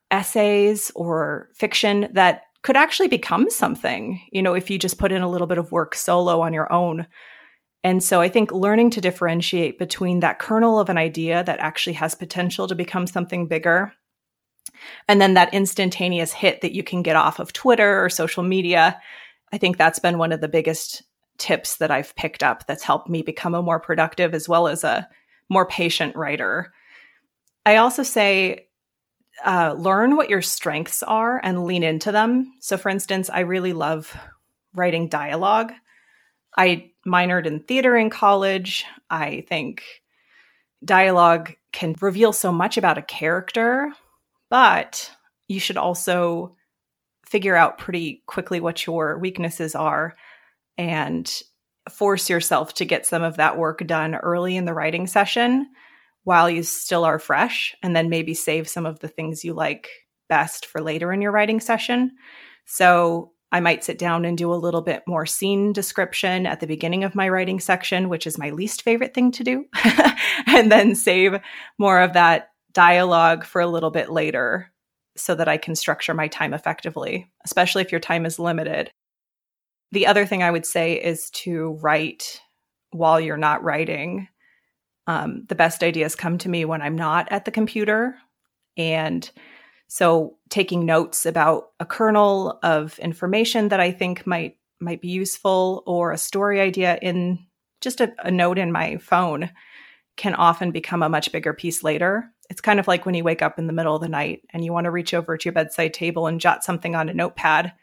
essays 0.10 0.92
or 0.96 1.50
fiction 1.54 2.10
that 2.14 2.44
could 2.65 2.75
actually 2.75 3.07
become 3.07 3.48
something, 3.48 4.19
you 4.31 4.41
know, 4.41 4.55
if 4.55 4.72
you 4.72 4.79
just 4.79 4.98
put 4.98 5.12
in 5.12 5.22
a 5.22 5.29
little 5.29 5.45
bit 5.45 5.60
of 5.60 5.72
work 5.72 5.93
solo 5.93 6.41
on 6.41 6.51
your 6.51 6.74
own. 6.74 7.05
And 7.84 8.03
so 8.03 8.22
I 8.22 8.27
think 8.27 8.51
learning 8.51 8.89
to 8.89 9.01
differentiate 9.01 9.77
between 9.77 10.22
that 10.22 10.39
kernel 10.39 10.79
of 10.79 10.89
an 10.89 10.98
idea 10.98 11.43
that 11.43 11.60
actually 11.60 11.93
has 11.93 12.15
potential 12.15 12.67
to 12.67 12.74
become 12.74 13.05
something 13.05 13.45
bigger 13.45 13.93
and 15.07 15.22
then 15.22 15.36
that 15.36 15.53
instantaneous 15.53 16.34
hit 16.34 16.62
that 16.62 16.72
you 16.74 16.81
can 16.81 17.03
get 17.03 17.15
off 17.15 17.38
of 17.38 17.53
Twitter 17.53 18.03
or 18.03 18.10
social 18.10 18.41
media. 18.41 19.00
I 19.53 19.60
think 19.60 19.77
that's 19.77 20.00
been 20.00 20.17
one 20.17 20.31
of 20.31 20.41
the 20.41 20.48
biggest 20.48 21.03
tips 21.38 21.77
that 21.77 21.91
I've 21.91 22.15
picked 22.15 22.41
up 22.41 22.65
that's 22.65 22.81
helped 22.81 23.12
me 23.12 23.22
become 23.22 23.53
a 23.53 23.62
more 23.62 23.79
productive 23.79 24.34
as 24.34 24.50
well 24.50 24.67
as 24.67 24.84
a 24.84 25.07
more 25.50 25.67
patient 25.67 26.15
writer. 26.15 26.74
I 27.63 27.75
also 27.75 28.01
say 28.01 28.69
uh, 29.44 29.74
learn 29.77 30.15
what 30.15 30.30
your 30.30 30.42
strengths 30.42 31.04
are 31.04 31.39
and 31.44 31.65
lean 31.65 31.84
into 31.84 32.12
them. 32.12 32.54
So, 32.62 32.77
for 32.77 32.89
instance, 32.89 33.30
I 33.30 33.42
really 33.42 33.74
love 33.74 34.15
writing 34.74 35.08
dialogue. 35.08 35.74
I 36.58 36.92
minored 37.06 37.46
in 37.46 37.62
theater 37.62 37.98
in 37.98 38.10
college. 38.10 38.86
I 39.10 39.46
think 39.48 39.84
dialogue 40.84 41.54
can 41.72 41.96
reveal 42.00 42.32
so 42.32 42.51
much 42.51 42.77
about 42.77 42.98
a 42.98 43.04
character, 43.04 43.92
but 44.50 45.12
you 45.48 45.60
should 45.60 45.77
also 45.77 46.56
figure 47.25 47.56
out 47.56 47.77
pretty 47.77 48.24
quickly 48.27 48.60
what 48.60 48.86
your 48.86 49.18
weaknesses 49.18 49.75
are 49.75 50.15
and 50.77 51.42
force 51.92 52.30
yourself 52.30 52.74
to 52.75 52.86
get 52.86 53.06
some 53.06 53.24
of 53.24 53.38
that 53.38 53.58
work 53.58 53.86
done 53.86 54.15
early 54.15 54.56
in 54.56 54.65
the 54.65 54.74
writing 54.74 55.08
session 55.08 55.68
while 56.25 56.50
you 56.50 56.63
still 56.63 57.05
are 57.05 57.20
fresh, 57.20 57.75
and 57.82 57.96
then 57.96 58.10
maybe 58.10 58.34
save 58.34 58.67
some 58.67 58.86
of 58.86 59.00
the 59.00 59.08
things 59.08 59.46
you 59.46 59.53
like 59.53 59.89
best 60.27 60.65
for 60.65 60.82
later 60.82 61.13
in 61.13 61.22
your 61.22 61.32
writing 61.32 61.60
session. 61.60 62.12
So 62.65 63.32
I 63.51 63.60
might 63.62 63.84
sit 63.84 63.98
down 63.98 64.25
and 64.25 64.38
do 64.38 64.53
a 64.53 64.55
little 64.55 64.82
bit 64.82 65.03
more 65.08 65.25
scene 65.25 65.72
description 65.72 66.46
at 66.46 66.60
the 66.60 66.67
beginning 66.67 67.03
of 67.03 67.15
my 67.15 67.29
writing 67.29 67.60
section, 67.60 68.10
which 68.10 68.27
is 68.27 68.38
my 68.38 68.50
least 68.50 68.82
favorite 68.82 69.13
thing 69.13 69.32
to 69.32 69.44
do, 69.44 69.65
and 70.48 70.72
then 70.72 70.96
save 70.96 71.39
more 71.77 72.01
of 72.01 72.13
that 72.13 72.50
dialogue 72.74 73.46
for 73.46 73.62
a 73.62 73.67
little 73.67 73.91
bit 73.91 74.12
later 74.12 74.72
so 75.15 75.36
that 75.36 75.48
I 75.48 75.58
can 75.58 75.75
structure 75.75 76.13
my 76.13 76.27
time 76.27 76.53
effectively, 76.53 77.32
especially 77.46 77.84
if 77.84 77.91
your 77.91 78.01
time 78.01 78.25
is 78.25 78.39
limited. 78.39 78.91
The 79.91 80.08
other 80.08 80.25
thing 80.25 80.44
I 80.44 80.51
would 80.51 80.65
say 80.65 80.94
is 80.94 81.29
to 81.32 81.79
write 81.82 82.41
while 82.91 83.20
you're 83.22 83.38
not 83.38 83.63
writing. 83.63 84.27
Um, 85.07 85.45
the 85.47 85.55
best 85.55 85.83
ideas 85.83 86.15
come 86.15 86.38
to 86.39 86.50
me 86.50 86.65
when 86.65 86.81
I'm 86.81 86.95
not 86.95 87.31
at 87.31 87.45
the 87.45 87.51
computer. 87.51 88.15
And 88.77 89.29
so 89.88 90.38
taking 90.50 90.85
notes 90.85 91.25
about 91.25 91.69
a 91.79 91.85
kernel 91.85 92.59
of 92.63 92.97
information 93.00 93.69
that 93.69 93.79
I 93.79 93.91
think 93.91 94.25
might 94.25 94.57
might 94.81 95.01
be 95.01 95.07
useful 95.07 95.83
or 95.85 96.12
a 96.12 96.17
story 96.17 96.59
idea 96.59 97.00
in 97.01 97.39
just 97.81 98.01
a, 98.01 98.13
a 98.19 98.29
note 98.29 98.57
in 98.57 98.71
my 98.71 98.97
phone 98.97 99.50
can 100.17 100.35
often 100.35 100.71
become 100.71 101.01
a 101.03 101.09
much 101.09 101.31
bigger 101.31 101.53
piece 101.53 101.83
later. 101.83 102.29
It's 102.50 102.62
kind 102.62 102.79
of 102.79 102.88
like 102.88 103.05
when 103.05 103.15
you 103.15 103.24
wake 103.24 103.41
up 103.41 103.57
in 103.57 103.67
the 103.67 103.74
middle 103.74 103.95
of 103.95 104.01
the 104.01 104.09
night 104.09 104.41
and 104.51 104.63
you 104.63 104.74
want 104.74 104.85
to 104.85 104.91
reach 104.91 105.13
over 105.13 105.38
to 105.38 105.45
your 105.45 105.53
bedside 105.53 105.93
table 105.93 106.27
and 106.27 106.41
jot 106.41 106.63
something 106.63 106.95
on 106.95 107.09
a 107.09 107.13
notepad. 107.13 107.74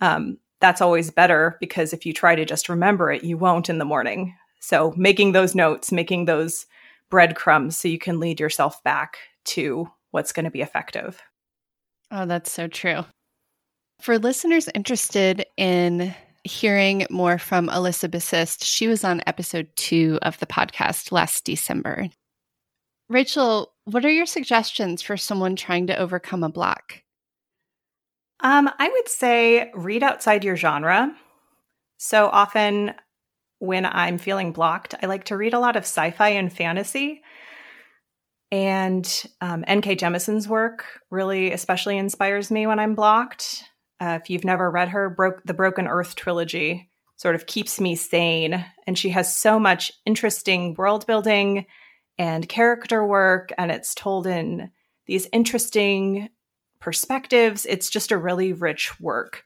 Um, 0.00 0.38
that's 0.60 0.80
always 0.80 1.10
better 1.10 1.56
because 1.60 1.92
if 1.92 2.04
you 2.04 2.12
try 2.12 2.34
to 2.34 2.44
just 2.44 2.68
remember 2.68 3.10
it, 3.10 3.24
you 3.24 3.36
won't 3.36 3.68
in 3.68 3.78
the 3.78 3.84
morning. 3.84 4.34
So 4.60 4.92
making 4.96 5.32
those 5.32 5.54
notes, 5.54 5.92
making 5.92 6.24
those 6.24 6.66
breadcrumbs 7.10 7.76
so 7.76 7.88
you 7.88 7.98
can 7.98 8.20
lead 8.20 8.40
yourself 8.40 8.82
back 8.82 9.18
to 9.46 9.90
what's 10.10 10.32
going 10.32 10.44
to 10.44 10.50
be 10.50 10.62
effective. 10.62 11.20
Oh, 12.10 12.26
that's 12.26 12.50
so 12.50 12.68
true. 12.68 13.04
For 14.00 14.18
listeners 14.18 14.68
interested 14.74 15.44
in 15.56 16.14
hearing 16.44 17.06
more 17.10 17.38
from 17.38 17.68
Elissa 17.68 18.08
Bassist, 18.08 18.64
she 18.64 18.86
was 18.88 19.04
on 19.04 19.22
episode 19.26 19.68
two 19.76 20.18
of 20.22 20.38
the 20.38 20.46
podcast 20.46 21.12
last 21.12 21.44
December. 21.44 22.08
Rachel, 23.08 23.72
what 23.84 24.04
are 24.04 24.10
your 24.10 24.26
suggestions 24.26 25.02
for 25.02 25.16
someone 25.16 25.56
trying 25.56 25.86
to 25.88 25.98
overcome 25.98 26.44
a 26.44 26.48
block? 26.48 27.02
Um, 28.40 28.70
I 28.78 28.88
would 28.88 29.08
say 29.08 29.70
read 29.74 30.02
outside 30.02 30.44
your 30.44 30.56
genre. 30.56 31.14
So 31.96 32.28
often 32.28 32.94
when 33.58 33.86
I'm 33.86 34.18
feeling 34.18 34.52
blocked, 34.52 34.94
I 35.02 35.06
like 35.06 35.24
to 35.24 35.36
read 35.36 35.54
a 35.54 35.58
lot 35.58 35.76
of 35.76 35.82
sci 35.82 36.10
fi 36.12 36.30
and 36.30 36.52
fantasy. 36.52 37.22
And 38.50 39.24
um, 39.40 39.64
N.K. 39.66 39.96
Jemisin's 39.96 40.48
work 40.48 40.84
really 41.10 41.52
especially 41.52 41.98
inspires 41.98 42.50
me 42.50 42.66
when 42.66 42.78
I'm 42.78 42.94
blocked. 42.94 43.64
Uh, 44.00 44.18
if 44.22 44.30
you've 44.30 44.44
never 44.44 44.70
read 44.70 44.88
her, 44.88 45.38
the 45.44 45.54
Broken 45.54 45.86
Earth 45.86 46.14
trilogy 46.14 46.88
sort 47.16 47.34
of 47.34 47.46
keeps 47.46 47.80
me 47.80 47.94
sane. 47.94 48.64
And 48.86 48.96
she 48.96 49.10
has 49.10 49.34
so 49.34 49.58
much 49.58 49.92
interesting 50.06 50.74
world 50.74 51.06
building 51.06 51.66
and 52.16 52.48
character 52.48 53.06
work, 53.06 53.52
and 53.58 53.70
it's 53.70 53.94
told 53.94 54.26
in 54.26 54.70
these 55.06 55.28
interesting 55.32 56.28
perspectives. 56.80 57.66
It's 57.66 57.90
just 57.90 58.12
a 58.12 58.16
really 58.16 58.52
rich 58.52 58.98
work. 59.00 59.44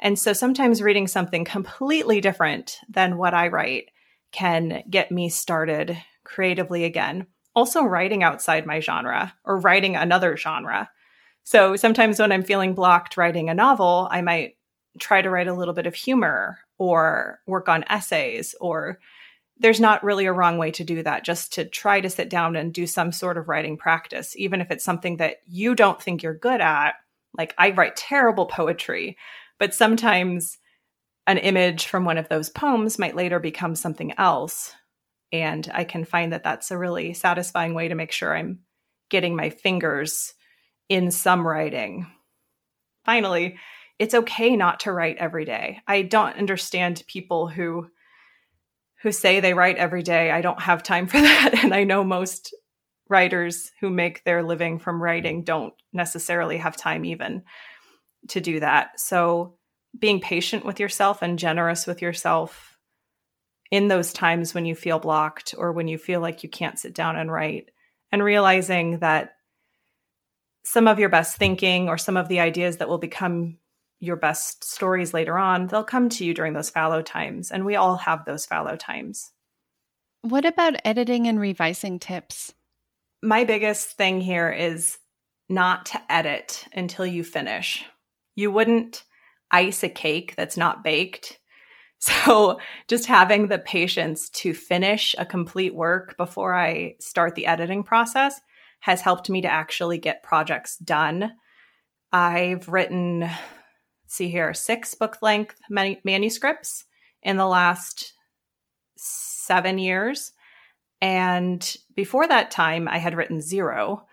And 0.00 0.18
so 0.18 0.32
sometimes 0.32 0.82
reading 0.82 1.06
something 1.06 1.44
completely 1.44 2.20
different 2.20 2.78
than 2.88 3.16
what 3.16 3.34
I 3.34 3.48
write 3.48 3.90
can 4.32 4.82
get 4.90 5.12
me 5.12 5.28
started 5.28 5.96
creatively 6.24 6.84
again. 6.84 7.26
Also, 7.54 7.84
writing 7.84 8.22
outside 8.22 8.66
my 8.66 8.80
genre 8.80 9.32
or 9.44 9.58
writing 9.58 9.94
another 9.94 10.36
genre. 10.36 10.90
So 11.44 11.76
sometimes 11.76 12.18
when 12.18 12.32
I'm 12.32 12.42
feeling 12.42 12.74
blocked 12.74 13.16
writing 13.16 13.48
a 13.48 13.54
novel, 13.54 14.08
I 14.10 14.22
might 14.22 14.56
try 14.98 15.22
to 15.22 15.30
write 15.30 15.48
a 15.48 15.54
little 15.54 15.74
bit 15.74 15.86
of 15.86 15.94
humor 15.94 16.58
or 16.78 17.40
work 17.46 17.68
on 17.68 17.84
essays 17.88 18.54
or 18.60 18.98
there's 19.58 19.80
not 19.80 20.02
really 20.02 20.26
a 20.26 20.32
wrong 20.32 20.58
way 20.58 20.70
to 20.72 20.84
do 20.84 21.02
that 21.02 21.24
just 21.24 21.52
to 21.54 21.64
try 21.64 22.00
to 22.00 22.10
sit 22.10 22.28
down 22.28 22.56
and 22.56 22.74
do 22.74 22.86
some 22.86 23.12
sort 23.12 23.38
of 23.38 23.48
writing 23.48 23.76
practice 23.76 24.34
even 24.36 24.60
if 24.60 24.70
it's 24.70 24.84
something 24.84 25.18
that 25.18 25.36
you 25.46 25.74
don't 25.74 26.02
think 26.02 26.22
you're 26.22 26.34
good 26.34 26.60
at 26.60 26.94
like 27.36 27.54
i 27.58 27.70
write 27.70 27.96
terrible 27.96 28.46
poetry 28.46 29.16
but 29.58 29.74
sometimes 29.74 30.58
an 31.26 31.38
image 31.38 31.86
from 31.86 32.04
one 32.04 32.18
of 32.18 32.28
those 32.28 32.50
poems 32.50 32.98
might 32.98 33.16
later 33.16 33.38
become 33.38 33.74
something 33.74 34.12
else. 34.18 34.72
And 35.32 35.68
I 35.72 35.84
can 35.84 36.04
find 36.04 36.32
that 36.32 36.44
that's 36.44 36.70
a 36.70 36.78
really 36.78 37.14
satisfying 37.14 37.74
way 37.74 37.88
to 37.88 37.94
make 37.94 38.12
sure 38.12 38.36
I'm 38.36 38.60
getting 39.10 39.34
my 39.34 39.50
fingers 39.50 40.34
in 40.88 41.10
some 41.10 41.46
writing. 41.46 42.06
Finally, 43.04 43.56
it's 43.98 44.14
okay 44.14 44.56
not 44.56 44.80
to 44.80 44.92
write 44.92 45.16
every 45.18 45.44
day. 45.44 45.80
I 45.86 46.02
don't 46.02 46.36
understand 46.36 47.02
people 47.06 47.48
who 47.48 47.88
who 49.02 49.12
say 49.12 49.40
they 49.40 49.52
write 49.52 49.76
every 49.76 50.02
day. 50.02 50.30
I 50.30 50.40
don't 50.40 50.60
have 50.60 50.82
time 50.82 51.06
for 51.08 51.20
that 51.20 51.62
and 51.62 51.74
I 51.74 51.84
know 51.84 52.04
most 52.04 52.54
writers 53.08 53.70
who 53.80 53.90
make 53.90 54.24
their 54.24 54.42
living 54.42 54.78
from 54.78 55.02
writing 55.02 55.44
don't 55.44 55.74
necessarily 55.92 56.56
have 56.56 56.76
time 56.76 57.04
even 57.04 57.42
to 58.28 58.40
do 58.40 58.60
that. 58.60 59.00
So 59.00 59.56
being 59.98 60.20
patient 60.20 60.64
with 60.64 60.80
yourself 60.80 61.22
and 61.22 61.38
generous 61.38 61.86
with 61.86 62.02
yourself 62.02 62.78
in 63.70 63.88
those 63.88 64.12
times 64.12 64.54
when 64.54 64.66
you 64.66 64.74
feel 64.74 64.98
blocked 64.98 65.54
or 65.56 65.72
when 65.72 65.88
you 65.88 65.98
feel 65.98 66.20
like 66.20 66.42
you 66.42 66.48
can't 66.48 66.78
sit 66.78 66.94
down 66.94 67.16
and 67.16 67.30
write 67.30 67.70
and 68.12 68.22
realizing 68.22 68.98
that 68.98 69.34
some 70.64 70.88
of 70.88 70.98
your 70.98 71.08
best 71.08 71.36
thinking 71.36 71.88
or 71.88 71.98
some 71.98 72.16
of 72.16 72.28
the 72.28 72.40
ideas 72.40 72.78
that 72.78 72.88
will 72.88 72.98
become 72.98 73.58
your 74.00 74.16
best 74.16 74.64
stories 74.64 75.14
later 75.14 75.38
on, 75.38 75.66
they'll 75.66 75.84
come 75.84 76.08
to 76.08 76.24
you 76.24 76.34
during 76.34 76.52
those 76.52 76.70
fallow 76.70 77.02
times. 77.02 77.50
And 77.50 77.64
we 77.64 77.76
all 77.76 77.96
have 77.96 78.24
those 78.24 78.46
fallow 78.46 78.76
times. 78.76 79.30
What 80.22 80.44
about 80.44 80.80
editing 80.84 81.26
and 81.26 81.38
revising 81.38 81.98
tips? 81.98 82.54
My 83.22 83.44
biggest 83.44 83.92
thing 83.92 84.20
here 84.20 84.50
is 84.50 84.98
not 85.48 85.86
to 85.86 86.00
edit 86.08 86.66
until 86.72 87.06
you 87.06 87.24
finish 87.24 87.84
you 88.34 88.50
wouldn't 88.50 89.04
ice 89.50 89.82
a 89.82 89.88
cake 89.88 90.34
that's 90.36 90.56
not 90.56 90.84
baked. 90.84 91.38
So, 92.00 92.58
just 92.86 93.06
having 93.06 93.48
the 93.48 93.58
patience 93.58 94.28
to 94.30 94.52
finish 94.52 95.14
a 95.16 95.24
complete 95.24 95.74
work 95.74 96.18
before 96.18 96.54
I 96.54 96.96
start 97.00 97.34
the 97.34 97.46
editing 97.46 97.82
process 97.82 98.38
has 98.80 99.00
helped 99.00 99.30
me 99.30 99.40
to 99.40 99.48
actually 99.48 99.96
get 99.96 100.22
projects 100.22 100.76
done. 100.76 101.32
I've 102.12 102.68
written, 102.68 103.30
see 104.06 104.28
here, 104.28 104.52
six 104.52 104.94
book 104.94 105.16
length 105.22 105.58
manuscripts 105.70 106.84
in 107.22 107.38
the 107.38 107.46
last 107.46 108.12
seven 108.98 109.78
years. 109.78 110.32
And 111.00 111.76
before 111.94 112.28
that 112.28 112.50
time, 112.50 112.86
I 112.86 112.98
had 112.98 113.16
written 113.16 113.40
zero. 113.40 114.06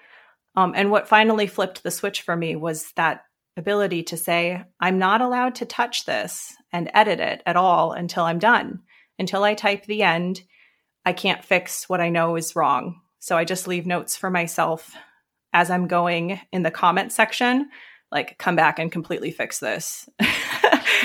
Um, 0.55 0.73
and 0.75 0.91
what 0.91 1.09
finally 1.09 1.47
flipped 1.47 1.83
the 1.83 1.91
switch 1.91 2.21
for 2.21 2.35
me 2.35 2.55
was 2.55 2.91
that 2.95 3.25
ability 3.57 4.03
to 4.03 4.17
say, 4.17 4.63
I'm 4.79 4.97
not 4.97 5.21
allowed 5.21 5.55
to 5.55 5.65
touch 5.65 6.05
this 6.05 6.55
and 6.71 6.91
edit 6.93 7.19
it 7.19 7.41
at 7.45 7.57
all 7.57 7.91
until 7.91 8.23
I'm 8.23 8.39
done. 8.39 8.81
Until 9.19 9.43
I 9.43 9.53
type 9.53 9.85
the 9.85 10.03
end, 10.03 10.41
I 11.05 11.13
can't 11.13 11.43
fix 11.43 11.89
what 11.89 12.01
I 12.01 12.09
know 12.09 12.35
is 12.35 12.55
wrong. 12.55 13.01
So 13.19 13.37
I 13.37 13.45
just 13.45 13.67
leave 13.67 13.85
notes 13.85 14.15
for 14.15 14.29
myself 14.29 14.95
as 15.53 15.69
I'm 15.69 15.87
going 15.87 16.39
in 16.51 16.63
the 16.63 16.71
comment 16.71 17.11
section, 17.11 17.69
like 18.11 18.37
come 18.37 18.55
back 18.55 18.79
and 18.79 18.91
completely 18.91 19.31
fix 19.31 19.59
this. 19.59 20.09
but, 20.19 20.29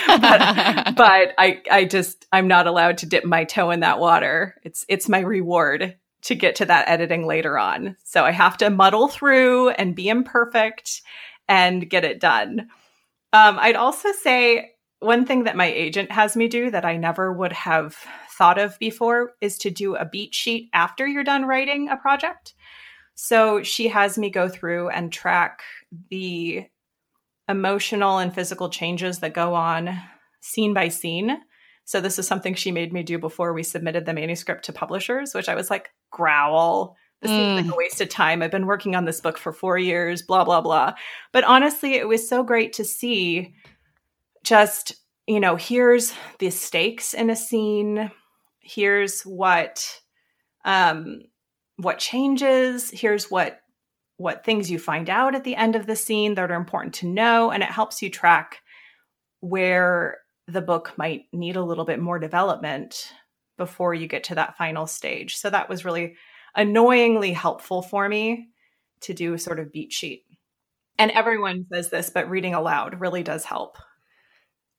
but 0.96 1.34
I 1.38 1.62
I 1.70 1.84
just 1.84 2.26
I'm 2.32 2.48
not 2.48 2.66
allowed 2.66 2.98
to 2.98 3.06
dip 3.06 3.24
my 3.24 3.44
toe 3.44 3.70
in 3.70 3.80
that 3.80 3.98
water. 3.98 4.54
It's 4.62 4.84
it's 4.88 5.08
my 5.08 5.20
reward 5.20 5.96
to 6.22 6.34
get 6.34 6.56
to 6.56 6.64
that 6.66 6.88
editing 6.88 7.26
later 7.26 7.58
on. 7.58 7.96
So 8.04 8.24
I 8.24 8.32
have 8.32 8.56
to 8.58 8.70
muddle 8.70 9.08
through 9.08 9.70
and 9.70 9.94
be 9.94 10.08
imperfect 10.08 11.02
and 11.48 11.88
get 11.88 12.04
it 12.04 12.20
done. 12.20 12.68
Um, 13.32 13.58
I'd 13.58 13.76
also 13.76 14.12
say 14.12 14.72
one 15.00 15.26
thing 15.26 15.44
that 15.44 15.56
my 15.56 15.66
agent 15.66 16.10
has 16.10 16.36
me 16.36 16.48
do 16.48 16.70
that 16.70 16.84
I 16.84 16.96
never 16.96 17.32
would 17.32 17.52
have 17.52 17.96
thought 18.36 18.58
of 18.58 18.78
before 18.78 19.32
is 19.40 19.58
to 19.58 19.70
do 19.70 19.96
a 19.96 20.04
beat 20.04 20.34
sheet 20.34 20.68
after 20.72 21.06
you're 21.06 21.24
done 21.24 21.44
writing 21.44 21.88
a 21.88 21.96
project. 21.96 22.54
So 23.14 23.62
she 23.62 23.88
has 23.88 24.18
me 24.18 24.30
go 24.30 24.48
through 24.48 24.90
and 24.90 25.12
track 25.12 25.62
the 26.10 26.66
emotional 27.48 28.18
and 28.18 28.34
physical 28.34 28.68
changes 28.68 29.20
that 29.20 29.32
go 29.32 29.54
on 29.54 29.98
scene 30.40 30.74
by 30.74 30.88
scene. 30.88 31.38
So 31.84 32.00
this 32.00 32.18
is 32.18 32.26
something 32.26 32.54
she 32.54 32.72
made 32.72 32.92
me 32.92 33.02
do 33.02 33.18
before 33.18 33.52
we 33.52 33.62
submitted 33.62 34.06
the 34.06 34.12
manuscript 34.12 34.64
to 34.64 34.72
publishers, 34.72 35.34
which 35.34 35.48
I 35.48 35.54
was 35.54 35.70
like, 35.70 35.90
growl. 36.10 36.96
This 37.22 37.30
mm. 37.30 37.34
seems 37.34 37.66
like 37.66 37.74
a 37.74 37.78
waste 37.78 38.00
of 38.00 38.08
time. 38.08 38.42
I've 38.42 38.50
been 38.50 38.66
working 38.66 38.94
on 38.94 39.04
this 39.04 39.20
book 39.20 39.38
for 39.38 39.52
four 39.52 39.78
years, 39.78 40.22
blah, 40.22 40.44
blah, 40.44 40.60
blah. 40.60 40.94
But 41.32 41.44
honestly, 41.44 41.94
it 41.94 42.08
was 42.08 42.28
so 42.28 42.42
great 42.42 42.72
to 42.74 42.84
see 42.84 43.54
just, 44.44 44.94
you 45.26 45.40
know, 45.40 45.56
here's 45.56 46.12
the 46.38 46.50
stakes 46.50 47.14
in 47.14 47.30
a 47.30 47.36
scene. 47.36 48.10
Here's 48.60 49.22
what 49.22 50.00
um 50.64 51.22
what 51.76 51.98
changes, 51.98 52.90
here's 52.90 53.30
what 53.30 53.60
what 54.16 54.44
things 54.44 54.70
you 54.70 54.78
find 54.78 55.10
out 55.10 55.34
at 55.34 55.44
the 55.44 55.56
end 55.56 55.76
of 55.76 55.86
the 55.86 55.96
scene 55.96 56.34
that 56.34 56.50
are 56.50 56.54
important 56.54 56.94
to 56.94 57.06
know 57.06 57.50
and 57.50 57.62
it 57.62 57.68
helps 57.68 58.00
you 58.00 58.08
track 58.08 58.62
where 59.40 60.18
the 60.48 60.62
book 60.62 60.94
might 60.96 61.24
need 61.32 61.56
a 61.56 61.62
little 61.62 61.84
bit 61.84 62.00
more 62.00 62.18
development 62.18 63.12
before 63.58 63.94
you 63.94 64.06
get 64.06 64.24
to 64.24 64.34
that 64.34 64.56
final 64.56 64.86
stage. 64.86 65.36
So 65.36 65.50
that 65.50 65.68
was 65.68 65.84
really 65.84 66.16
annoyingly 66.56 67.32
helpful 67.32 67.82
for 67.82 68.08
me 68.08 68.48
to 69.02 69.14
do 69.14 69.38
sort 69.38 69.60
of 69.60 69.72
beat 69.72 69.92
sheet. 69.92 70.24
And 70.98 71.10
everyone 71.10 71.66
says 71.72 71.90
this, 71.90 72.10
but 72.10 72.30
reading 72.30 72.54
aloud 72.54 73.00
really 73.00 73.22
does 73.22 73.44
help. 73.44 73.76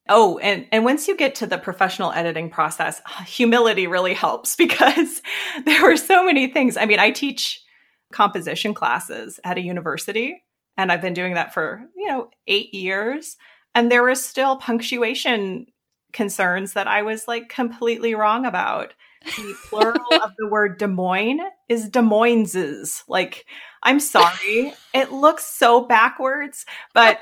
Oh, 0.10 0.38
and, 0.40 0.66
and 0.72 0.86
once 0.86 1.08
you 1.08 1.18
get 1.18 1.36
to 1.36 1.48
the 1.48 1.58
professional 1.58 2.12
editing 2.12 2.50
process, 2.50 3.02
humility 3.26 3.88
really 3.88 4.14
helps 4.14 4.56
because 4.58 5.22
there 5.66 5.84
were 5.84 5.98
so 5.98 6.24
many 6.26 6.48
things. 6.48 6.78
I 6.78 6.86
mean, 6.86 7.00
I 7.00 7.12
teach 7.12 7.64
composition 8.12 8.74
classes 8.74 9.40
at 9.44 9.58
a 9.58 9.62
university, 9.62 10.44
and 10.78 10.92
I've 10.92 11.02
been 11.02 11.14
doing 11.14 11.34
that 11.34 11.54
for, 11.54 11.84
you 11.96 12.08
know, 12.08 12.30
eight 12.48 12.74
years. 12.74 13.36
And 13.76 13.92
there 13.92 14.04
were 14.04 14.16
still 14.16 14.58
punctuation 14.58 15.68
concerns 16.14 16.74
that 16.74 16.88
I 16.88 17.02
was 17.02 17.28
like 17.28 17.50
completely 17.50 18.16
wrong 18.16 18.46
about. 18.46 18.94
The 19.36 19.56
plural 19.68 20.24
of 20.24 20.32
the 20.38 20.48
word 20.48 20.78
Des 20.78 20.88
Moines 20.88 21.42
is 21.70 21.90
Des 21.90 22.02
Moineses. 22.02 23.04
Like, 23.08 23.46
I'm 23.84 24.00
sorry, 24.00 24.74
it 24.94 25.12
looks 25.12 25.46
so 25.46 25.82
backwards, 25.82 26.66
but 26.94 27.22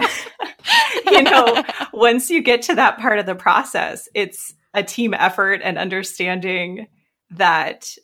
you 1.06 1.23
know, 1.23 1.63
once 1.93 2.30
you 2.30 2.41
get 2.41 2.62
to 2.63 2.75
that 2.75 2.99
part 2.99 3.19
of 3.19 3.25
the 3.25 3.36
process, 3.36 4.08
it's 4.13 4.53
a 4.73 4.84
team 4.84 5.13
effort 5.13 5.62
and 5.63 5.77
understanding 5.77 6.88
that 7.32 7.95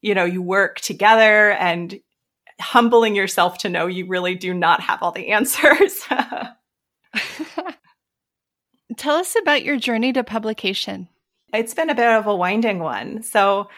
you 0.00 0.14
know 0.14 0.24
you 0.24 0.42
work 0.42 0.80
together 0.80 1.52
and 1.52 2.00
humbling 2.60 3.14
yourself 3.14 3.58
to 3.58 3.68
know 3.68 3.86
you 3.86 4.06
really 4.06 4.34
do 4.34 4.54
not 4.54 4.80
have 4.80 5.02
all 5.02 5.12
the 5.12 5.28
answers. 5.28 6.00
Tell 8.96 9.16
us 9.16 9.36
about 9.40 9.64
your 9.64 9.76
journey 9.78 10.12
to 10.12 10.24
publication. 10.24 11.08
It's 11.52 11.74
been 11.74 11.90
a 11.90 11.94
bit 11.94 12.08
of 12.08 12.26
a 12.26 12.34
winding 12.34 12.78
one. 12.78 13.22
So, 13.22 13.68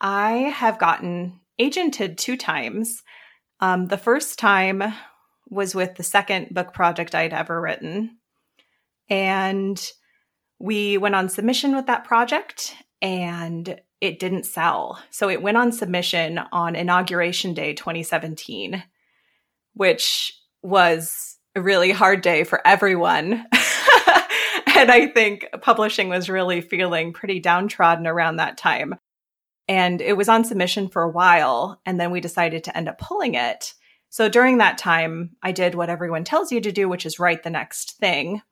I 0.00 0.32
have 0.54 0.78
gotten 0.78 1.40
agented 1.60 2.16
two 2.16 2.36
times. 2.36 3.02
Um, 3.60 3.86
the 3.86 3.96
first 3.96 4.38
time 4.38 4.82
was 5.48 5.74
with 5.74 5.94
the 5.94 6.02
second 6.02 6.48
book 6.50 6.72
project 6.72 7.14
I'd 7.14 7.32
ever 7.32 7.60
written. 7.60 8.18
And 9.08 9.80
we 10.58 10.96
went 10.98 11.14
on 11.14 11.28
submission 11.28 11.76
with 11.76 11.86
that 11.86 12.04
project 12.04 12.74
and 13.00 13.80
it 14.00 14.18
didn't 14.18 14.46
sell. 14.46 14.98
So 15.10 15.28
it 15.28 15.42
went 15.42 15.56
on 15.56 15.70
submission 15.70 16.40
on 16.50 16.74
Inauguration 16.74 17.54
Day 17.54 17.74
2017, 17.74 18.82
which 19.74 20.32
was 20.62 21.38
a 21.54 21.60
really 21.60 21.92
hard 21.92 22.22
day 22.22 22.44
for 22.44 22.66
everyone. 22.66 23.46
and 24.76 24.90
I 24.90 25.06
think 25.06 25.48
publishing 25.60 26.08
was 26.08 26.28
really 26.28 26.60
feeling 26.60 27.12
pretty 27.12 27.40
downtrodden 27.40 28.06
around 28.06 28.36
that 28.36 28.56
time. 28.56 28.94
And 29.68 30.00
it 30.00 30.16
was 30.16 30.28
on 30.28 30.44
submission 30.44 30.88
for 30.88 31.02
a 31.02 31.10
while. 31.10 31.80
And 31.86 31.98
then 31.98 32.10
we 32.10 32.20
decided 32.20 32.64
to 32.64 32.76
end 32.76 32.88
up 32.88 32.98
pulling 32.98 33.34
it. 33.34 33.74
So 34.10 34.28
during 34.28 34.58
that 34.58 34.78
time, 34.78 35.36
I 35.42 35.52
did 35.52 35.74
what 35.74 35.88
everyone 35.88 36.24
tells 36.24 36.52
you 36.52 36.60
to 36.60 36.72
do, 36.72 36.88
which 36.88 37.06
is 37.06 37.18
write 37.18 37.42
the 37.44 37.50
next 37.50 37.98
thing. 37.98 38.42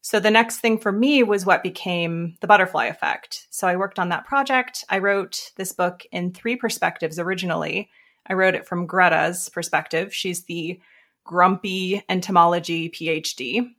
So 0.00 0.20
the 0.20 0.30
next 0.30 0.58
thing 0.58 0.78
for 0.78 0.92
me 0.92 1.22
was 1.22 1.46
what 1.46 1.62
became 1.62 2.36
the 2.40 2.46
butterfly 2.46 2.86
effect. 2.86 3.46
So 3.50 3.66
I 3.66 3.76
worked 3.76 3.98
on 3.98 4.10
that 4.10 4.26
project. 4.26 4.84
I 4.88 4.98
wrote 4.98 5.52
this 5.56 5.72
book 5.72 6.04
in 6.12 6.32
three 6.32 6.56
perspectives 6.56 7.18
originally. 7.18 7.88
I 8.26 8.34
wrote 8.34 8.54
it 8.54 8.66
from 8.66 8.86
Greta's 8.86 9.48
perspective. 9.48 10.14
She's 10.14 10.44
the 10.44 10.80
grumpy 11.24 12.02
entomology 12.08 12.88
PhD. 12.90 13.70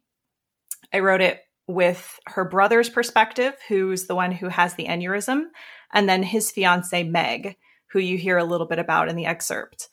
I 0.91 1.00
wrote 1.00 1.22
it 1.22 1.41
with 1.67 2.19
her 2.28 2.45
brother's 2.45 2.89
perspective, 2.89 3.56
who's 3.67 4.08
the 4.08 4.15
one 4.15 4.32
who 4.32 4.49
has 4.49 4.76
the 4.76 4.86
aneurysm, 4.86 5.45
and 5.93 6.10
then 6.10 6.23
his 6.23 6.52
fiance, 6.52 7.04
Meg, 7.04 7.58
who 7.91 7.99
you 7.99 8.17
hear 8.17 8.38
a 8.38 8.43
little 8.43 8.67
bit 8.67 8.80
about 8.80 9.10
in 9.10 9.15
the 9.15 9.26
excerpt. 9.26 9.89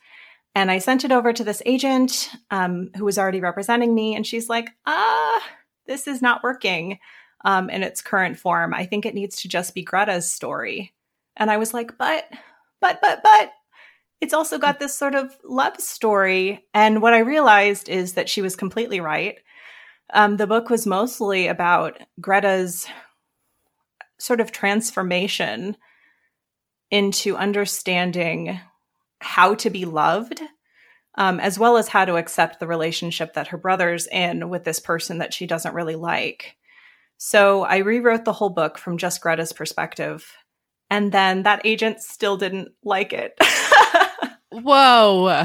And 0.54 0.70
I 0.70 0.78
sent 0.78 1.04
it 1.04 1.12
over 1.12 1.32
to 1.32 1.44
this 1.44 1.62
agent 1.64 2.30
um, 2.50 2.90
who 2.96 3.04
was 3.04 3.18
already 3.18 3.40
representing 3.40 3.94
me, 3.94 4.16
and 4.16 4.26
she's 4.26 4.48
like, 4.48 4.70
ah, 4.86 5.42
this 5.86 6.08
is 6.08 6.20
not 6.20 6.42
working 6.42 6.98
um, 7.44 7.70
in 7.70 7.82
its 7.82 8.02
current 8.02 8.38
form. 8.38 8.74
I 8.74 8.84
think 8.84 9.06
it 9.06 9.14
needs 9.14 9.42
to 9.42 9.48
just 9.48 9.74
be 9.74 9.82
Greta's 9.82 10.30
story. 10.30 10.92
And 11.36 11.50
I 11.50 11.56
was 11.56 11.72
like, 11.72 11.96
but, 11.98 12.24
but, 12.80 13.00
but, 13.00 13.22
but, 13.22 13.52
it's 14.20 14.34
also 14.34 14.58
got 14.58 14.78
this 14.78 14.94
sort 14.94 15.14
of 15.14 15.34
love 15.44 15.80
story. 15.80 16.66
And 16.74 17.00
what 17.00 17.14
I 17.14 17.20
realized 17.20 17.88
is 17.88 18.14
that 18.14 18.28
she 18.28 18.42
was 18.42 18.54
completely 18.54 19.00
right. 19.00 19.38
Um, 20.12 20.36
the 20.36 20.46
book 20.46 20.70
was 20.70 20.86
mostly 20.86 21.46
about 21.46 21.98
Greta's 22.20 22.86
sort 24.18 24.40
of 24.40 24.52
transformation 24.52 25.76
into 26.90 27.36
understanding 27.36 28.60
how 29.20 29.54
to 29.54 29.70
be 29.70 29.84
loved, 29.84 30.40
um, 31.16 31.38
as 31.40 31.58
well 31.58 31.76
as 31.76 31.88
how 31.88 32.04
to 32.04 32.16
accept 32.16 32.58
the 32.58 32.66
relationship 32.66 33.34
that 33.34 33.48
her 33.48 33.58
brother's 33.58 34.06
in 34.08 34.48
with 34.48 34.64
this 34.64 34.80
person 34.80 35.18
that 35.18 35.32
she 35.32 35.46
doesn't 35.46 35.74
really 35.74 35.96
like. 35.96 36.56
So 37.16 37.64
I 37.64 37.78
rewrote 37.78 38.24
the 38.24 38.32
whole 38.32 38.50
book 38.50 38.78
from 38.78 38.98
just 38.98 39.20
Greta's 39.20 39.52
perspective. 39.52 40.26
And 40.88 41.12
then 41.12 41.44
that 41.44 41.60
agent 41.64 42.00
still 42.00 42.36
didn't 42.36 42.70
like 42.82 43.12
it. 43.12 43.38
Whoa. 44.50 45.44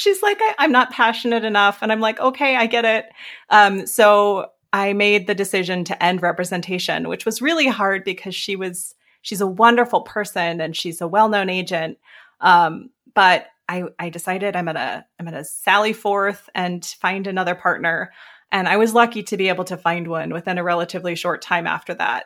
She's 0.00 0.22
like, 0.22 0.38
I- 0.40 0.64
am 0.64 0.72
not 0.72 0.92
passionate 0.92 1.44
enough. 1.44 1.82
And 1.82 1.92
I'm 1.92 2.00
like, 2.00 2.18
okay, 2.20 2.56
I 2.56 2.66
get 2.66 2.84
it. 2.86 3.06
Um, 3.50 3.86
so 3.86 4.50
I 4.72 4.94
made 4.94 5.26
the 5.26 5.34
decision 5.34 5.84
to 5.84 6.02
end 6.02 6.22
representation, 6.22 7.08
which 7.08 7.26
was 7.26 7.42
really 7.42 7.66
hard 7.66 8.02
because 8.04 8.34
she 8.34 8.56
was 8.56 8.94
she's 9.20 9.42
a 9.42 9.46
wonderful 9.46 10.00
person 10.00 10.60
and 10.62 10.74
she's 10.74 11.02
a 11.02 11.08
well-known 11.08 11.50
agent. 11.50 11.98
Um, 12.40 12.88
but 13.14 13.48
I, 13.68 13.84
I 13.98 14.08
decided 14.08 14.56
I'm 14.56 14.64
gonna 14.64 15.04
I'm 15.18 15.26
gonna 15.26 15.44
sally 15.44 15.92
forth 15.92 16.48
and 16.54 16.84
find 16.84 17.26
another 17.26 17.54
partner. 17.54 18.10
And 18.50 18.66
I 18.66 18.78
was 18.78 18.94
lucky 18.94 19.22
to 19.24 19.36
be 19.36 19.48
able 19.48 19.64
to 19.64 19.76
find 19.76 20.08
one 20.08 20.32
within 20.32 20.56
a 20.56 20.64
relatively 20.64 21.14
short 21.14 21.42
time 21.42 21.66
after 21.66 21.92
that. 21.94 22.24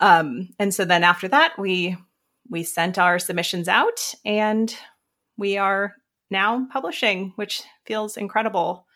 Um, 0.00 0.50
and 0.58 0.72
so 0.72 0.84
then 0.84 1.02
after 1.02 1.26
that, 1.28 1.58
we 1.58 1.96
we 2.48 2.62
sent 2.62 2.96
our 2.96 3.18
submissions 3.18 3.66
out 3.66 4.14
and 4.24 4.74
we 5.36 5.58
are 5.58 5.94
now 6.30 6.66
publishing, 6.70 7.32
which 7.36 7.62
feels 7.84 8.16
incredible. 8.16 8.86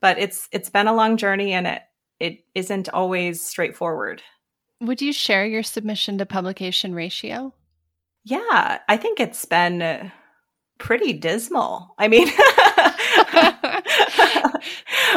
But 0.00 0.18
it's 0.18 0.48
it's 0.52 0.70
been 0.70 0.86
a 0.86 0.94
long 0.94 1.16
journey 1.16 1.52
and 1.52 1.66
it 1.66 1.82
it 2.20 2.44
isn't 2.54 2.88
always 2.88 3.44
straightforward. 3.44 4.22
Would 4.80 5.02
you 5.02 5.12
share 5.12 5.44
your 5.44 5.62
submission 5.62 6.18
to 6.18 6.26
publication 6.26 6.94
ratio? 6.94 7.52
Yeah, 8.24 8.78
I 8.88 8.96
think 8.96 9.18
it's 9.18 9.44
been 9.44 10.12
pretty 10.78 11.12
dismal. 11.12 11.94
I 11.98 12.08
mean, 12.08 12.28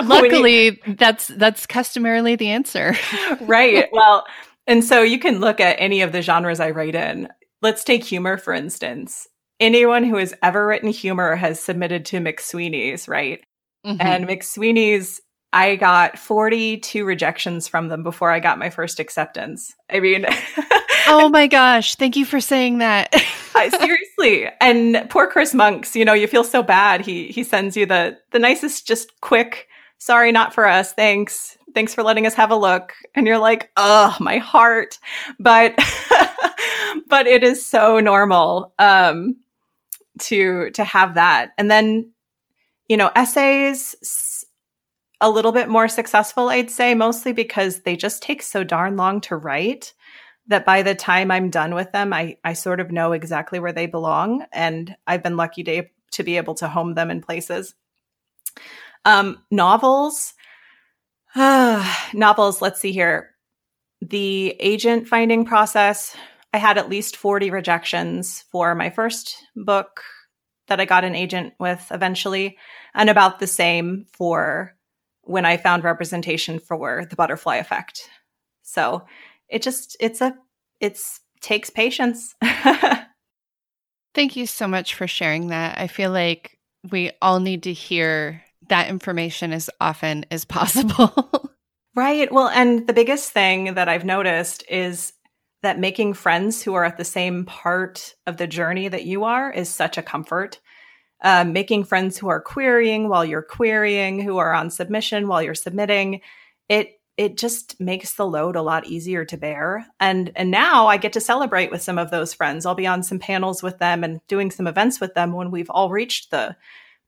luckily 0.08 0.66
you, 0.66 0.96
that's 0.96 1.28
that's 1.28 1.66
customarily 1.66 2.36
the 2.36 2.50
answer. 2.50 2.96
right. 3.42 3.88
Well, 3.92 4.26
and 4.68 4.84
so 4.84 5.02
you 5.02 5.20
can 5.20 5.40
look 5.40 5.60
at 5.60 5.76
any 5.80 6.02
of 6.02 6.12
the 6.12 6.22
genres 6.22 6.60
I 6.60 6.72
write 6.72 6.96
in. 6.96 7.30
Let's 7.62 7.84
take 7.84 8.04
humor 8.04 8.38
for 8.38 8.54
instance. 8.54 9.28
Anyone 9.62 10.04
who 10.04 10.18
has 10.18 10.34
ever 10.44 10.68
written 10.68 10.90
humor 10.90 11.36
has 11.36 11.60
submitted 11.60 12.06
to 12.08 12.20
McSweeney's, 12.20 13.08
right? 13.08 13.42
Mm-hmm. 13.86 14.02
And 14.02 14.28
McSweeney's 14.28 15.22
I 15.54 15.76
got 15.76 16.18
42 16.18 17.04
rejections 17.04 17.68
from 17.68 17.90
them 17.90 18.04
before 18.04 18.32
I 18.32 18.40
got 18.40 18.58
my 18.58 18.70
first 18.70 19.00
acceptance. 19.00 19.76
I 19.90 20.00
mean, 20.00 20.26
oh 21.08 21.30
my 21.30 21.48
gosh, 21.48 21.96
thank 21.96 22.16
you 22.16 22.26
for 22.26 22.40
saying 22.40 22.78
that. 22.78 23.14
Seriously. 23.80 24.48
And 24.62 25.08
poor 25.10 25.28
Chris 25.28 25.54
Monks, 25.54 25.96
you 25.96 26.06
know, 26.06 26.14
you 26.14 26.28
feel 26.28 26.44
so 26.44 26.64
bad. 26.64 27.02
He 27.02 27.28
he 27.28 27.44
sends 27.44 27.76
you 27.76 27.86
the 27.86 28.18
the 28.32 28.40
nicest 28.40 28.88
just 28.88 29.20
quick, 29.22 29.68
sorry 29.98 30.32
not 30.32 30.54
for 30.54 30.66
us. 30.66 30.94
Thanks. 30.94 31.58
Thanks 31.76 31.94
for 31.94 32.02
letting 32.02 32.26
us 32.26 32.34
have 32.34 32.52
a 32.52 32.56
look. 32.56 32.94
And 33.14 33.28
you're 33.28 33.38
like, 33.38 33.70
"Oh, 33.78 34.16
my 34.20 34.38
heart." 34.38 34.98
But 35.40 35.76
but 37.08 37.28
it 37.28 37.44
is 37.44 37.66
so 37.66 38.00
normal 38.00 38.74
um 38.80 39.36
to 40.22 40.72
to 40.72 40.84
have 40.84 41.16
that. 41.16 41.52
And 41.58 41.70
then 41.70 42.12
you 42.92 42.98
know, 42.98 43.10
essays 43.16 44.46
a 45.22 45.30
little 45.30 45.54
bit 45.54 45.70
more 45.70 45.88
successful, 45.88 46.50
I'd 46.50 46.70
say, 46.70 46.94
mostly 46.94 47.32
because 47.32 47.84
they 47.84 47.96
just 47.96 48.22
take 48.22 48.42
so 48.42 48.66
darn 48.66 48.98
long 48.98 49.22
to 49.22 49.38
write 49.38 49.94
that 50.48 50.66
by 50.66 50.82
the 50.82 50.94
time 50.94 51.32
I'm 51.32 51.50
done 51.50 51.74
with 51.74 51.94
them, 51.94 52.12
I, 52.12 52.36
I 52.44 52.52
sort 52.52 52.82
of 52.82 52.92
know 52.92 53.14
exactly 53.14 53.62
where 53.62 53.72
they 53.72 53.86
belong. 53.86 54.46
And 54.52 54.94
I've 55.08 55.24
been 55.24 55.38
lucky 55.38 55.64
to, 55.64 55.84
to 56.12 56.24
be 56.24 56.36
able 56.36 56.56
to 56.56 56.68
home 56.68 56.96
them 56.96 57.10
in 57.10 57.22
places. 57.22 57.76
Um, 59.06 59.42
novels, 59.50 60.34
uh, 61.34 61.96
novels, 62.14 62.62
let's 62.62 62.82
see 62.82 62.92
here. 62.92 63.30
The 64.02 64.56
agent 64.60 65.08
finding 65.08 65.46
process, 65.46 66.14
I 66.54 66.58
had 66.58 66.78
at 66.78 66.90
least 66.90 67.16
40 67.16 67.50
rejections 67.50 68.44
for 68.52 68.76
my 68.76 68.90
first 68.90 69.36
book 69.56 70.02
that 70.68 70.80
I 70.80 70.86
got 70.86 71.04
an 71.04 71.16
agent 71.16 71.54
with 71.60 71.86
eventually, 71.92 72.58
and 72.94 73.10
about 73.10 73.40
the 73.40 73.48
same 73.48 74.06
for 74.14 74.76
when 75.24 75.46
I 75.46 75.58
found 75.58 75.84
representation 75.84 76.60
for 76.60 77.06
the 77.06 77.16
butterfly 77.16 77.58
effect. 77.58 78.02
So 78.64 79.06
it 79.50 79.62
just 79.62 79.98
it's 80.00 80.22
a 80.22 80.36
it's 80.80 81.20
takes 81.42 81.70
patience. 81.70 82.36
Thank 84.14 84.36
you 84.36 84.46
so 84.46 84.68
much 84.68 84.96
for 84.96 85.08
sharing 85.08 85.48
that. 85.48 85.78
I 85.78 85.88
feel 85.88 86.12
like 86.12 86.58
we 86.90 87.12
all 87.22 87.40
need 87.40 87.64
to 87.64 87.74
hear 87.74 88.44
that 88.68 88.90
information 88.90 89.54
as 89.54 89.70
often 89.80 90.26
as 90.32 90.46
possible. 90.46 91.52
right. 91.96 92.32
Well, 92.32 92.50
and 92.50 92.88
the 92.88 92.94
biggest 92.94 93.32
thing 93.32 93.74
that 93.76 93.90
I've 93.90 94.06
noticed 94.06 94.64
is 94.70 95.14
that 95.62 95.80
making 95.80 96.14
friends 96.14 96.62
who 96.62 96.74
are 96.74 96.84
at 96.84 96.98
the 96.98 97.04
same 97.04 97.46
part 97.46 98.16
of 98.26 98.38
the 98.38 98.48
journey 98.48 98.88
that 98.88 99.06
you 99.06 99.24
are 99.24 99.52
is 99.52 99.70
such 99.70 99.98
a 99.98 100.04
comfort 100.04 100.60
um, 101.22 101.54
making 101.54 101.84
friends 101.84 102.18
who 102.18 102.30
are 102.30 102.42
querying 102.42 103.08
while 103.08 103.24
you're 103.24 103.44
querying, 103.44 104.20
who 104.20 104.38
are 104.38 104.54
on 104.54 104.70
submission 104.70 105.28
while 105.28 105.42
you're 105.42 105.56
submitting. 105.56 106.22
It 106.68 107.00
it 107.18 107.38
just 107.38 107.80
makes 107.80 108.14
the 108.14 108.26
load 108.26 108.56
a 108.56 108.62
lot 108.62 108.88
easier 108.88 109.26
to 109.26 109.38
bear. 109.38 109.86
And 110.00 110.32
and 110.36 110.50
now 110.50 110.88
I 110.88 110.98
get 110.98 111.14
to 111.14 111.22
celebrate 111.22 111.70
with 111.70 111.82
some 111.82 111.98
of 111.98 112.10
those 112.10 112.34
friends. 112.34 112.66
I'll 112.66 112.76
be 112.76 112.88
on 112.88 113.04
some 113.04 113.20
panels 113.20 113.62
with 113.62 113.78
them 113.78 114.04
and 114.04 114.20
doing 114.28 114.50
some 114.50 114.68
events 114.68 115.00
with 115.00 115.14
them 115.14 115.34
when 115.34 115.52
we've 115.52 115.70
all 115.70 115.90
reached 115.90 116.32
the 116.32 116.56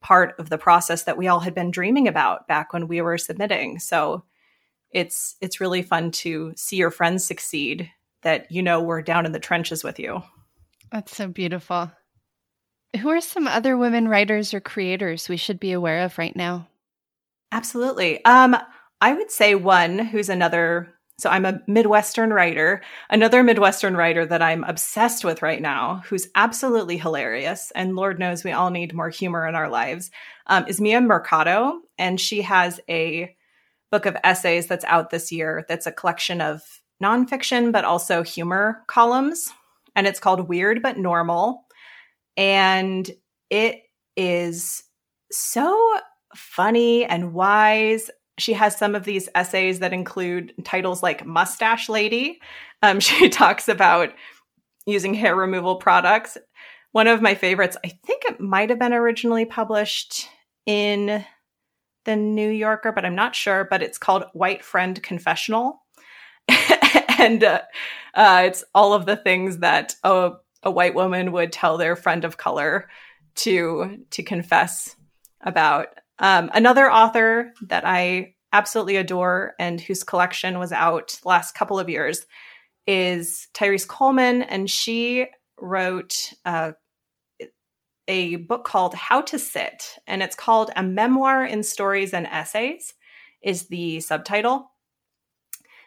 part 0.02 0.36
of 0.38 0.50
the 0.50 0.58
process 0.58 1.04
that 1.04 1.18
we 1.18 1.28
all 1.28 1.40
had 1.40 1.56
been 1.56 1.72
dreaming 1.72 2.08
about 2.08 2.48
back 2.48 2.74
when 2.74 2.88
we 2.88 3.02
were 3.02 3.18
submitting. 3.18 3.80
So 3.80 4.24
it's 4.92 5.36
it's 5.42 5.62
really 5.62 5.82
fun 5.82 6.12
to 6.12 6.54
see 6.56 6.76
your 6.76 6.92
friends 6.92 7.24
succeed 7.24 7.90
that 8.24 8.52
you 8.52 8.62
know 8.62 8.82
we're 8.82 9.02
down 9.02 9.26
in 9.26 9.32
the 9.32 9.40
trenches 9.40 9.84
with 9.84 10.00
you. 10.00 10.24
That's 10.92 11.16
so 11.16 11.28
beautiful. 11.28 11.92
Who 13.00 13.10
are 13.10 13.22
some 13.22 13.48
other 13.48 13.78
women 13.78 14.08
writers 14.08 14.54
or 14.54 14.60
creators 14.60 15.28
we 15.28 15.38
should 15.38 15.60
be 15.60 15.72
aware 15.72 16.06
of 16.06 16.18
right 16.18 16.36
now? 16.36 16.68
Absolutely. 17.52 18.24
Um, 18.26 18.56
I 19.02 19.14
would 19.14 19.32
say 19.32 19.56
one 19.56 20.00
who's 20.00 20.30
another. 20.30 20.94
So 21.20 21.30
I'm 21.30 21.46
a 21.46 21.62
Midwestern 21.68 22.32
writer. 22.32 22.82
Another 23.10 23.44
Midwestern 23.44 23.96
writer 23.96 24.26
that 24.26 24.42
I'm 24.42 24.64
obsessed 24.64 25.24
with 25.24 25.42
right 25.42 25.62
now, 25.62 26.04
who's 26.08 26.28
absolutely 26.36 26.98
hilarious, 26.98 27.72
and 27.76 27.96
Lord 27.96 28.18
knows 28.18 28.44
we 28.44 28.52
all 28.52 28.72
need 28.72 28.94
more 28.94 29.10
humor 29.10 29.48
in 29.48 29.54
our 29.54 29.70
lives, 29.70 30.10
um, 30.48 30.66
is 30.68 30.82
Mia 30.82 31.02
Mercado, 31.02 31.82
and 32.00 32.20
she 32.20 32.42
has 32.42 32.80
a 32.90 33.36
book 33.92 34.08
of 34.08 34.18
essays 34.24 34.66
that's 34.66 34.86
out 34.86 35.12
this 35.12 35.32
year. 35.32 35.66
That's 35.70 35.86
a 35.86 35.92
collection 35.92 36.42
of 36.42 36.82
nonfiction 37.02 37.72
but 37.72 37.86
also 37.86 38.24
humor 38.24 38.84
columns, 38.88 39.52
and 39.96 40.08
it's 40.08 40.20
called 40.20 40.48
Weird 40.48 40.82
but 40.82 40.98
Normal 40.98 41.66
and 42.38 43.10
it 43.50 43.84
is 44.16 44.84
so 45.32 46.00
funny 46.36 47.06
and 47.06 47.34
wise. 47.34 48.10
She 48.38 48.54
has 48.54 48.78
some 48.78 48.96
of 48.96 49.04
these 49.04 49.30
essays 49.36 49.80
that 49.80 49.94
include 49.94 50.54
titles 50.64 51.04
like 51.04 51.26
Mustache 51.26 51.90
Lady. 51.90 52.40
Um, 52.82 53.00
she 53.00 53.30
talks 53.30 53.68
about 53.68 54.14
using 54.86 55.14
hair 55.14 55.36
removal 55.36 55.76
products. 55.76 56.38
One 56.92 57.08
of 57.08 57.22
my 57.22 57.34
favorites, 57.36 57.78
I 57.84 57.90
think 58.06 58.24
it 58.26 58.40
might 58.40 58.70
have 58.70 58.80
been 58.80 58.94
originally 58.94 59.46
published 59.46 60.30
in 60.66 61.26
the 62.06 62.16
New 62.16 62.50
Yorker, 62.50 62.92
but 62.92 63.06
I'm 63.06 63.16
not 63.16 63.36
sure. 63.36 63.66
But 63.70 63.82
it's 63.82 63.98
called 63.98 64.26
White 64.34 64.64
Friend 64.64 65.02
Confessional. 65.02 65.82
and 67.20 67.44
uh, 67.44 67.62
uh, 68.14 68.44
it's 68.46 68.64
all 68.74 68.94
of 68.94 69.06
the 69.06 69.18
things 69.18 69.60
that 69.60 69.96
a 70.04 70.32
a 70.64 70.72
white 70.72 70.96
woman 70.96 71.32
would 71.34 71.52
tell 71.52 71.78
their 71.78 71.96
friend 71.96 72.24
of 72.26 72.38
color 72.38 72.90
to 73.36 73.98
to 74.12 74.24
confess 74.24 74.96
about. 75.42 75.88
Um, 76.20 76.50
another 76.54 76.92
author 76.92 77.54
that 77.68 77.86
I 77.86 78.36
absolutely 78.54 78.98
adore 78.98 79.54
and 79.60 79.82
whose 79.82 80.04
collection 80.04 80.60
was 80.60 80.72
out 80.72 81.20
last 81.26 81.56
couple 81.56 81.80
of 81.80 81.90
years 81.90 82.26
is 82.86 83.48
Tyrese 83.54 83.88
Coleman, 83.88 84.44
and 84.44 84.70
she 84.70 85.28
wrote 85.60 86.34
uh, 86.46 86.74
a 88.08 88.36
book 88.36 88.66
called 88.66 88.94
How 88.94 89.22
to 89.22 89.40
Sit, 89.40 89.98
and 90.06 90.22
it's 90.22 90.36
called 90.36 90.72
A 90.76 90.84
Memoir 90.84 91.46
in 91.46 91.64
Stories 91.64 92.14
and 92.14 92.28
Essays, 92.28 92.94
is 93.42 93.68
the 93.68 94.02
subtitle. 94.02 94.73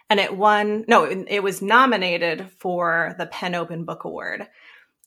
And 0.09 0.21
it 0.21 0.37
won, 0.37 0.85
no, 0.87 1.05
it 1.05 1.43
was 1.43 1.63
nominated 1.63 2.49
for 2.59 3.15
the 3.19 3.27
PEN 3.27 3.55
Open 3.55 3.85
Book 3.85 4.05
Award. 4.05 4.47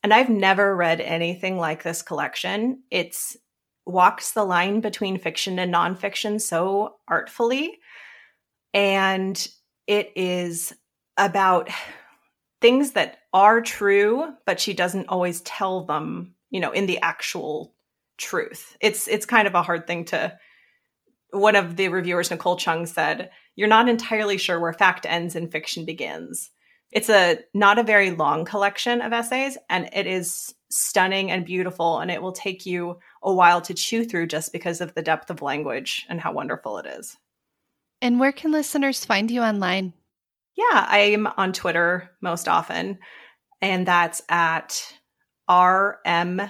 And 0.04 0.14
I've 0.14 0.30
never 0.30 0.76
read 0.76 1.02
anything 1.02 1.58
like 1.58 1.84
this 1.84 2.02
collection. 2.02 2.84
It's 2.92 3.38
walks 3.86 4.34
the 4.34 4.44
line 4.44 4.82
between 4.82 5.18
fiction 5.18 5.58
and 5.58 5.74
nonfiction 5.74 6.40
so 6.40 6.98
artfully. 7.08 7.80
And 8.74 9.48
it 9.88 10.12
is 10.16 10.74
about 11.18 11.70
things 12.62 12.92
that 12.92 13.20
are 13.34 13.62
true, 13.62 14.34
but 14.46 14.60
she 14.60 14.74
doesn't 14.74 15.10
always 15.10 15.42
tell 15.42 15.86
them, 15.86 16.36
you 16.50 16.60
know, 16.60 16.72
in 16.72 16.86
the 16.86 17.00
actual 17.02 17.74
truth. 18.18 18.78
It's 18.82 19.08
it's 19.08 19.26
kind 19.26 19.48
of 19.48 19.56
a 19.56 19.64
hard 19.64 19.88
thing 19.88 20.06
to 20.06 20.38
one 21.32 21.56
of 21.56 21.76
the 21.76 21.90
reviewers, 21.90 22.32
Nicole 22.32 22.58
Chung, 22.58 22.86
said, 22.86 23.30
You're 23.60 23.68
not 23.68 23.90
entirely 23.90 24.38
sure 24.38 24.58
where 24.58 24.72
fact 24.72 25.06
ends 25.06 25.36
and 25.36 25.52
fiction 25.52 25.84
begins. 25.84 26.50
It's 26.94 27.10
a 27.10 27.40
not 27.54 27.78
a 27.78 27.84
very 27.84 28.12
long 28.12 28.46
collection 28.46 29.02
of 29.02 29.12
essays 29.12 29.58
and 29.70 29.90
it 29.92 30.08
is 30.08 30.56
stunning 30.72 31.30
and 31.30 31.46
beautiful 31.46 32.00
and 32.00 32.10
it 32.10 32.22
will 32.22 32.32
take 32.32 32.66
you 32.66 33.00
a 33.22 33.34
while 33.34 33.60
to 33.64 33.74
chew 33.74 34.06
through 34.06 34.28
just 34.28 34.54
because 34.54 34.80
of 34.80 34.96
the 34.96 35.02
depth 35.02 35.30
of 35.30 35.42
language 35.42 36.06
and 36.08 36.22
how 36.22 36.32
wonderful 36.32 36.78
it 36.78 36.86
is. 36.86 37.18
And 38.02 38.18
where 38.18 38.32
can 38.32 38.54
listeners 38.54 39.04
find 39.04 39.30
you 39.30 39.42
online? 39.42 39.92
Yeah, 40.56 40.88
I'm 40.88 41.28
on 41.28 41.52
Twitter 41.52 42.12
most 42.22 42.48
often 42.48 42.98
and 43.62 43.86
that's 43.86 44.22
at 44.30 44.82
RM 45.50 46.50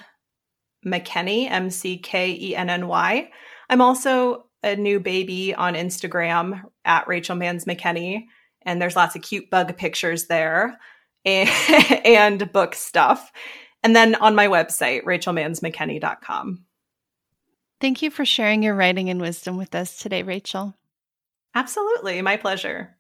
McKenny, 0.85 1.49
M 1.49 1.71
C 1.71 1.97
K 1.97 2.37
E 2.39 2.55
N 2.55 2.69
N 2.69 2.87
Y. 2.87 3.31
I'm 3.67 3.81
also 3.81 4.45
a 4.63 4.75
new 4.75 4.99
baby 4.99 5.55
on 5.55 5.73
Instagram 5.73 6.61
at 6.89 7.07
Rachel 7.07 7.37
Mans 7.37 7.63
McKenny 7.63 8.25
and 8.63 8.81
there's 8.81 8.95
lots 8.95 9.15
of 9.15 9.21
cute 9.21 9.49
bug 9.49 9.77
pictures 9.77 10.25
there 10.25 10.77
and, 11.23 11.49
and 12.05 12.51
book 12.51 12.75
stuff. 12.75 13.31
And 13.83 13.95
then 13.95 14.15
on 14.15 14.35
my 14.35 14.47
website, 14.47 15.03
rachelmansmckenny.com. 15.03 16.65
Thank 17.79 18.01
you 18.01 18.11
for 18.11 18.25
sharing 18.25 18.61
your 18.61 18.75
writing 18.75 19.09
and 19.09 19.21
wisdom 19.21 19.55
with 19.55 19.73
us 19.73 19.97
today, 19.97 20.23
Rachel. 20.23 20.75
Absolutely. 21.55 22.21
My 22.21 22.35
pleasure. 22.35 22.97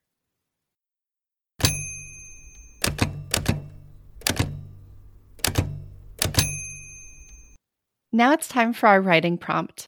Now 8.11 8.33
it's 8.33 8.47
time 8.47 8.73
for 8.73 8.87
our 8.87 9.01
writing 9.01 9.37
prompt. 9.37 9.85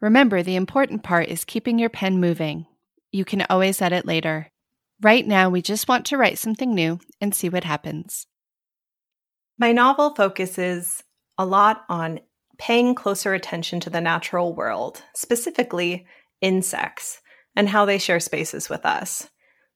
Remember, 0.00 0.42
the 0.42 0.56
important 0.56 1.02
part 1.04 1.28
is 1.28 1.44
keeping 1.44 1.78
your 1.78 1.88
pen 1.88 2.18
moving. 2.18 2.66
You 3.12 3.26
can 3.26 3.44
always 3.48 3.82
edit 3.82 4.06
later. 4.06 4.50
Right 5.02 5.26
now, 5.26 5.50
we 5.50 5.60
just 5.60 5.86
want 5.86 6.06
to 6.06 6.16
write 6.16 6.38
something 6.38 6.74
new 6.74 6.98
and 7.20 7.34
see 7.34 7.50
what 7.50 7.64
happens. 7.64 8.26
My 9.58 9.72
novel 9.72 10.14
focuses 10.14 11.04
a 11.36 11.44
lot 11.44 11.84
on 11.88 12.20
paying 12.58 12.94
closer 12.94 13.34
attention 13.34 13.80
to 13.80 13.90
the 13.90 14.00
natural 14.00 14.54
world, 14.54 15.02
specifically 15.14 16.06
insects, 16.40 17.20
and 17.54 17.68
how 17.68 17.84
they 17.84 17.98
share 17.98 18.20
spaces 18.20 18.70
with 18.70 18.86
us. 18.86 19.28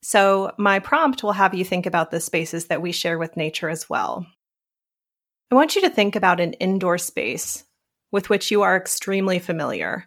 So, 0.02 0.52
my 0.56 0.78
prompt 0.78 1.22
will 1.22 1.32
have 1.32 1.54
you 1.54 1.64
think 1.64 1.84
about 1.84 2.10
the 2.10 2.20
spaces 2.20 2.66
that 2.66 2.80
we 2.80 2.92
share 2.92 3.18
with 3.18 3.36
nature 3.36 3.68
as 3.68 3.90
well. 3.90 4.26
I 5.50 5.54
want 5.54 5.74
you 5.74 5.82
to 5.82 5.90
think 5.90 6.16
about 6.16 6.40
an 6.40 6.54
indoor 6.54 6.96
space 6.96 7.64
with 8.12 8.30
which 8.30 8.50
you 8.50 8.62
are 8.62 8.76
extremely 8.76 9.38
familiar 9.38 10.06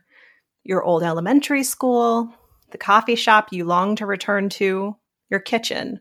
your 0.63 0.83
old 0.83 1.03
elementary 1.03 1.63
school, 1.63 2.31
the 2.71 2.77
coffee 2.77 3.15
shop 3.15 3.49
you 3.51 3.65
long 3.65 3.95
to 3.95 4.05
return 4.05 4.49
to, 4.49 4.95
your 5.29 5.39
kitchen. 5.39 5.99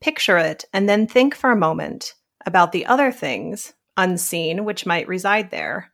Picture 0.00 0.38
it 0.38 0.64
and 0.72 0.88
then 0.88 1.06
think 1.06 1.34
for 1.34 1.50
a 1.50 1.56
moment 1.56 2.14
about 2.46 2.72
the 2.72 2.86
other 2.86 3.12
things 3.12 3.72
unseen 3.96 4.64
which 4.64 4.86
might 4.86 5.08
reside 5.08 5.50
there. 5.50 5.92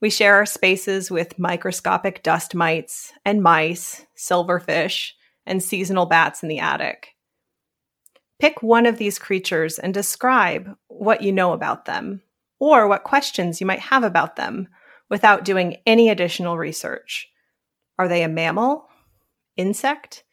We 0.00 0.10
share 0.10 0.34
our 0.36 0.46
spaces 0.46 1.10
with 1.10 1.38
microscopic 1.38 2.22
dust 2.22 2.54
mites 2.54 3.12
and 3.24 3.42
mice, 3.42 4.04
silverfish, 4.16 5.12
and 5.46 5.62
seasonal 5.62 6.06
bats 6.06 6.42
in 6.42 6.48
the 6.48 6.58
attic. 6.58 7.14
Pick 8.38 8.62
one 8.62 8.84
of 8.84 8.98
these 8.98 9.18
creatures 9.18 9.78
and 9.78 9.94
describe 9.94 10.76
what 10.88 11.22
you 11.22 11.32
know 11.32 11.52
about 11.52 11.86
them, 11.86 12.22
or 12.58 12.86
what 12.86 13.04
questions 13.04 13.60
you 13.60 13.66
might 13.66 13.80
have 13.80 14.04
about 14.04 14.36
them 14.36 14.68
without 15.08 15.44
doing 15.44 15.76
any 15.86 16.10
additional 16.10 16.58
research. 16.58 17.28
Are 17.98 18.08
they 18.08 18.22
a 18.22 18.28
mammal? 18.28 18.88
Insect? 19.56 20.24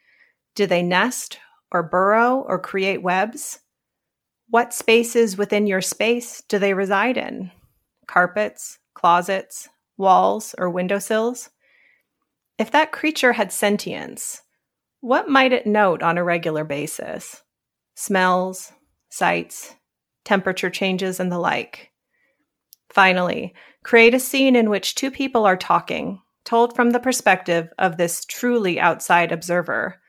Do 0.56 0.66
they 0.66 0.84
nest 0.84 1.40
or 1.72 1.84
burrow 1.84 2.46
or 2.48 2.60
create 2.60 3.02
webs? 3.02 3.60
What 4.50 4.74
spaces 4.74 5.38
within 5.38 5.66
your 5.66 5.82
space 5.82 6.44
do 6.48 6.60
they 6.60 6.74
reside 6.74 7.18
in? 7.18 7.52
Carpets, 8.08 8.80
closets, 8.94 9.70
walls, 9.98 10.54
or 10.58 10.70
windowsills? 10.70 11.50
If 12.60 12.72
that 12.72 12.92
creature 12.92 13.34
had 13.34 13.52
sentience, 13.52 14.42
what 15.02 15.28
might 15.28 15.54
it 15.54 15.66
note 15.66 16.04
on 16.04 16.18
a 16.18 16.24
regular 16.24 16.64
basis? 16.64 17.42
Smells, 17.96 18.72
sights, 19.10 19.76
temperature 20.24 20.70
changes, 20.70 21.20
and 21.20 21.32
the 21.32 21.40
like. 21.40 21.92
Finally, 22.90 23.54
create 23.84 24.14
a 24.14 24.20
scene 24.20 24.56
in 24.56 24.70
which 24.70 24.96
two 24.96 25.10
people 25.10 25.46
are 25.46 25.58
talking, 25.58 26.22
told 26.46 26.76
from 26.76 26.92
the 26.92 27.00
perspective 27.00 27.70
of 27.78 27.98
this 27.98 28.26
truly 28.26 28.80
outside 28.80 29.32
observer. 29.32 30.00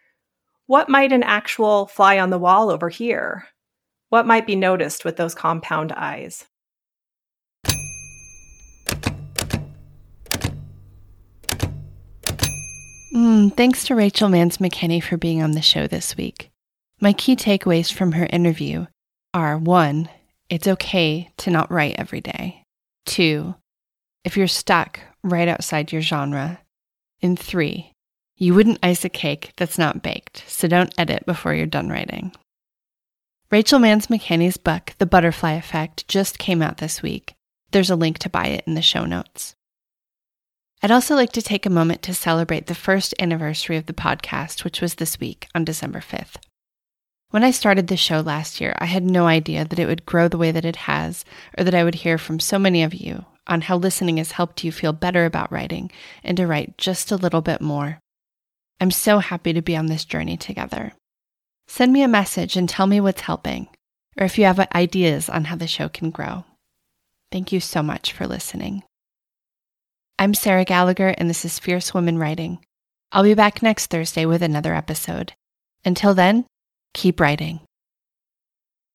What 0.67 0.89
might 0.89 1.13
an 1.13 1.23
actual 1.23 1.87
fly 1.87 2.19
on 2.19 2.31
the 2.31 2.39
wall 2.39 2.71
overhear? 2.71 3.47
What 4.09 4.27
might 4.27 4.47
be 4.47 4.57
noticed 4.57 5.05
with 5.05 5.17
those 5.17 5.35
compound 5.35 5.93
eyes? 5.93 6.45
Mm, 13.15 13.57
thanks 13.57 13.85
to 13.85 13.95
Rachel 13.95 14.29
Mans 14.29 14.59
McKenny 14.59 15.03
for 15.03 15.17
being 15.17 15.41
on 15.41 15.53
the 15.53 15.63
show 15.63 15.87
this 15.87 16.17
week. 16.17 16.51
My 17.01 17.13
key 17.13 17.37
takeaways 17.37 17.93
from 17.93 18.13
her 18.13 18.27
interview 18.27 18.87
are 19.33 19.57
one, 19.57 20.09
it's 20.49 20.67
okay 20.67 21.31
to 21.39 21.51
not 21.51 21.71
write 21.71 21.97
every 21.99 22.21
day. 22.21 22.65
Two, 23.07 23.55
if 24.25 24.37
you're 24.37 24.49
stuck 24.49 25.01
right 25.23 25.49
outside 25.49 25.93
your 25.93 26.03
genre. 26.03 26.61
And 27.23 27.39
three, 27.39 27.93
you 28.37 28.55
wouldn't 28.55 28.81
ice 28.83 29.05
a 29.05 29.09
cake 29.09 29.53
that's 29.57 29.79
not 29.79 30.03
baked, 30.03 30.45
so 30.49 30.67
don't 30.67 30.95
edit 30.99 31.25
before 31.27 31.55
you're 31.55 31.67
done 31.67 31.89
writing. 31.89 32.33
Rachel 33.51 33.79
Mans 33.79 34.09
McKenny's 34.09 34.57
book, 34.57 34.93
The 34.99 35.07
Butterfly 35.07 35.53
Effect, 35.53 36.09
just 36.09 36.39
came 36.39 36.61
out 36.61 36.79
this 36.79 37.03
week. 37.03 37.35
There's 37.71 37.91
a 37.91 37.97
link 37.97 38.19
to 38.21 38.31
buy 38.31 38.47
it 38.47 38.65
in 38.67 38.75
the 38.75 38.83
show 38.83 39.05
notes. 39.05 39.55
I'd 40.83 40.91
also 40.91 41.15
like 41.15 41.33
to 41.33 41.43
take 41.43 41.65
a 41.65 41.71
moment 41.71 42.03
to 42.03 42.15
celebrate 42.15 42.67
the 42.67 42.75
first 42.75 43.15
anniversary 43.19 43.77
of 43.77 43.87
the 43.87 43.93
podcast, 43.93 44.65
which 44.65 44.81
was 44.81 44.97
this 44.97 45.21
week 45.21 45.47
on 45.55 45.65
December 45.65 46.01
5th. 46.01 46.37
When 47.31 47.45
I 47.45 47.53
started 47.53 47.87
the 47.87 47.97
show 47.97 48.21
last 48.21 48.61
year, 48.61 48.75
I 48.79 48.87
had 48.87 49.05
no 49.05 49.27
idea 49.27 49.65
that 49.65 49.79
it 49.79 49.87
would 49.87 50.07
grow 50.07 50.29
the 50.29 50.39
way 50.39 50.51
that 50.51 50.65
it 50.65 50.77
has, 50.77 51.25
or 51.57 51.65
that 51.65 51.75
I 51.75 51.85
would 51.85 51.97
hear 51.97 52.19
from 52.19 52.39
so 52.41 52.59
many 52.59 52.83
of 52.83 52.95
you 52.95 53.25
on 53.47 53.63
how 53.63 53.77
listening 53.77 54.17
has 54.17 54.33
helped 54.33 54.65
you 54.65 54.73
feel 54.73 54.93
better 54.93 55.25
about 55.25 55.53
writing 55.53 55.91
and 56.23 56.37
to 56.37 56.47
write 56.47 56.79
just 56.79 57.11
a 57.11 57.17
little 57.17 57.43
bit 57.43 57.61
more. 57.61 57.99
I'm 58.81 58.91
so 58.91 59.19
happy 59.19 59.53
to 59.53 59.63
be 59.63 59.77
on 59.77 59.87
this 59.87 60.05
journey 60.05 60.37
together. 60.37 60.93
Send 61.67 61.93
me 61.93 62.03
a 62.03 62.09
message 62.09 62.57
and 62.57 62.69
tell 62.69 62.87
me 62.87 63.01
what's 63.01 63.23
helping, 63.23 63.69
or 64.19 64.25
if 64.25 64.39
you 64.39 64.45
have 64.45 64.59
ideas 64.75 65.29
on 65.29 65.45
how 65.45 65.57
the 65.57 65.67
show 65.67 65.89
can 65.89 66.11
grow. 66.11 66.45
Thank 67.31 67.53
you 67.53 67.61
so 67.61 67.83
much 67.83 68.13
for 68.13 68.27
listening. 68.27 68.83
I'm 70.19 70.35
Sarah 70.35 70.65
Gallagher, 70.65 71.15
and 71.19 71.29
this 71.29 71.45
is 71.45 71.59
Fierce 71.59 71.93
Women 71.93 72.19
Writing. 72.19 72.59
I'll 73.11 73.25
be 73.25 73.35
back 73.35 73.63
next 73.63 73.87
Thursday 73.87 74.27
with 74.27 74.43
another 74.43 74.75
episode. 74.75 75.33
Until 75.85 76.15
then, 76.15 76.47
keep 76.93 77.21
writing. 77.21 77.61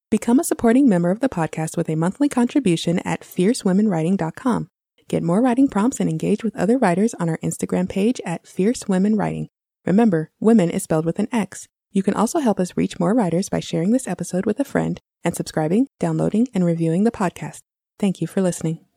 Become 0.09 0.39
a 0.39 0.43
supporting 0.43 0.89
member 0.89 1.11
of 1.11 1.19
the 1.19 1.29
podcast 1.29 1.77
with 1.77 1.87
a 1.87 1.95
monthly 1.95 2.27
contribution 2.27 2.97
at 2.99 3.21
fiercewomenwriting.com. 3.21 4.67
Get 5.07 5.21
more 5.21 5.39
writing 5.39 5.67
prompts 5.67 5.99
and 5.99 6.09
engage 6.09 6.43
with 6.43 6.55
other 6.55 6.79
writers 6.79 7.13
on 7.15 7.29
our 7.29 7.37
Instagram 7.43 7.87
page 7.87 8.19
at 8.25 8.47
Fierce 8.47 8.87
Women 8.87 9.15
Writing. 9.15 9.49
Remember, 9.85 10.31
women 10.39 10.71
is 10.71 10.83
spelled 10.83 11.05
with 11.05 11.19
an 11.19 11.27
X. 11.31 11.67
You 11.91 12.01
can 12.01 12.15
also 12.15 12.39
help 12.39 12.59
us 12.59 12.75
reach 12.75 12.99
more 12.99 13.13
writers 13.13 13.49
by 13.49 13.59
sharing 13.59 13.91
this 13.91 14.07
episode 14.07 14.47
with 14.47 14.59
a 14.59 14.65
friend 14.65 14.99
and 15.23 15.35
subscribing, 15.35 15.87
downloading, 15.99 16.47
and 16.55 16.65
reviewing 16.65 17.03
the 17.03 17.11
podcast. 17.11 17.59
Thank 17.99 18.19
you 18.19 18.25
for 18.25 18.41
listening. 18.41 18.88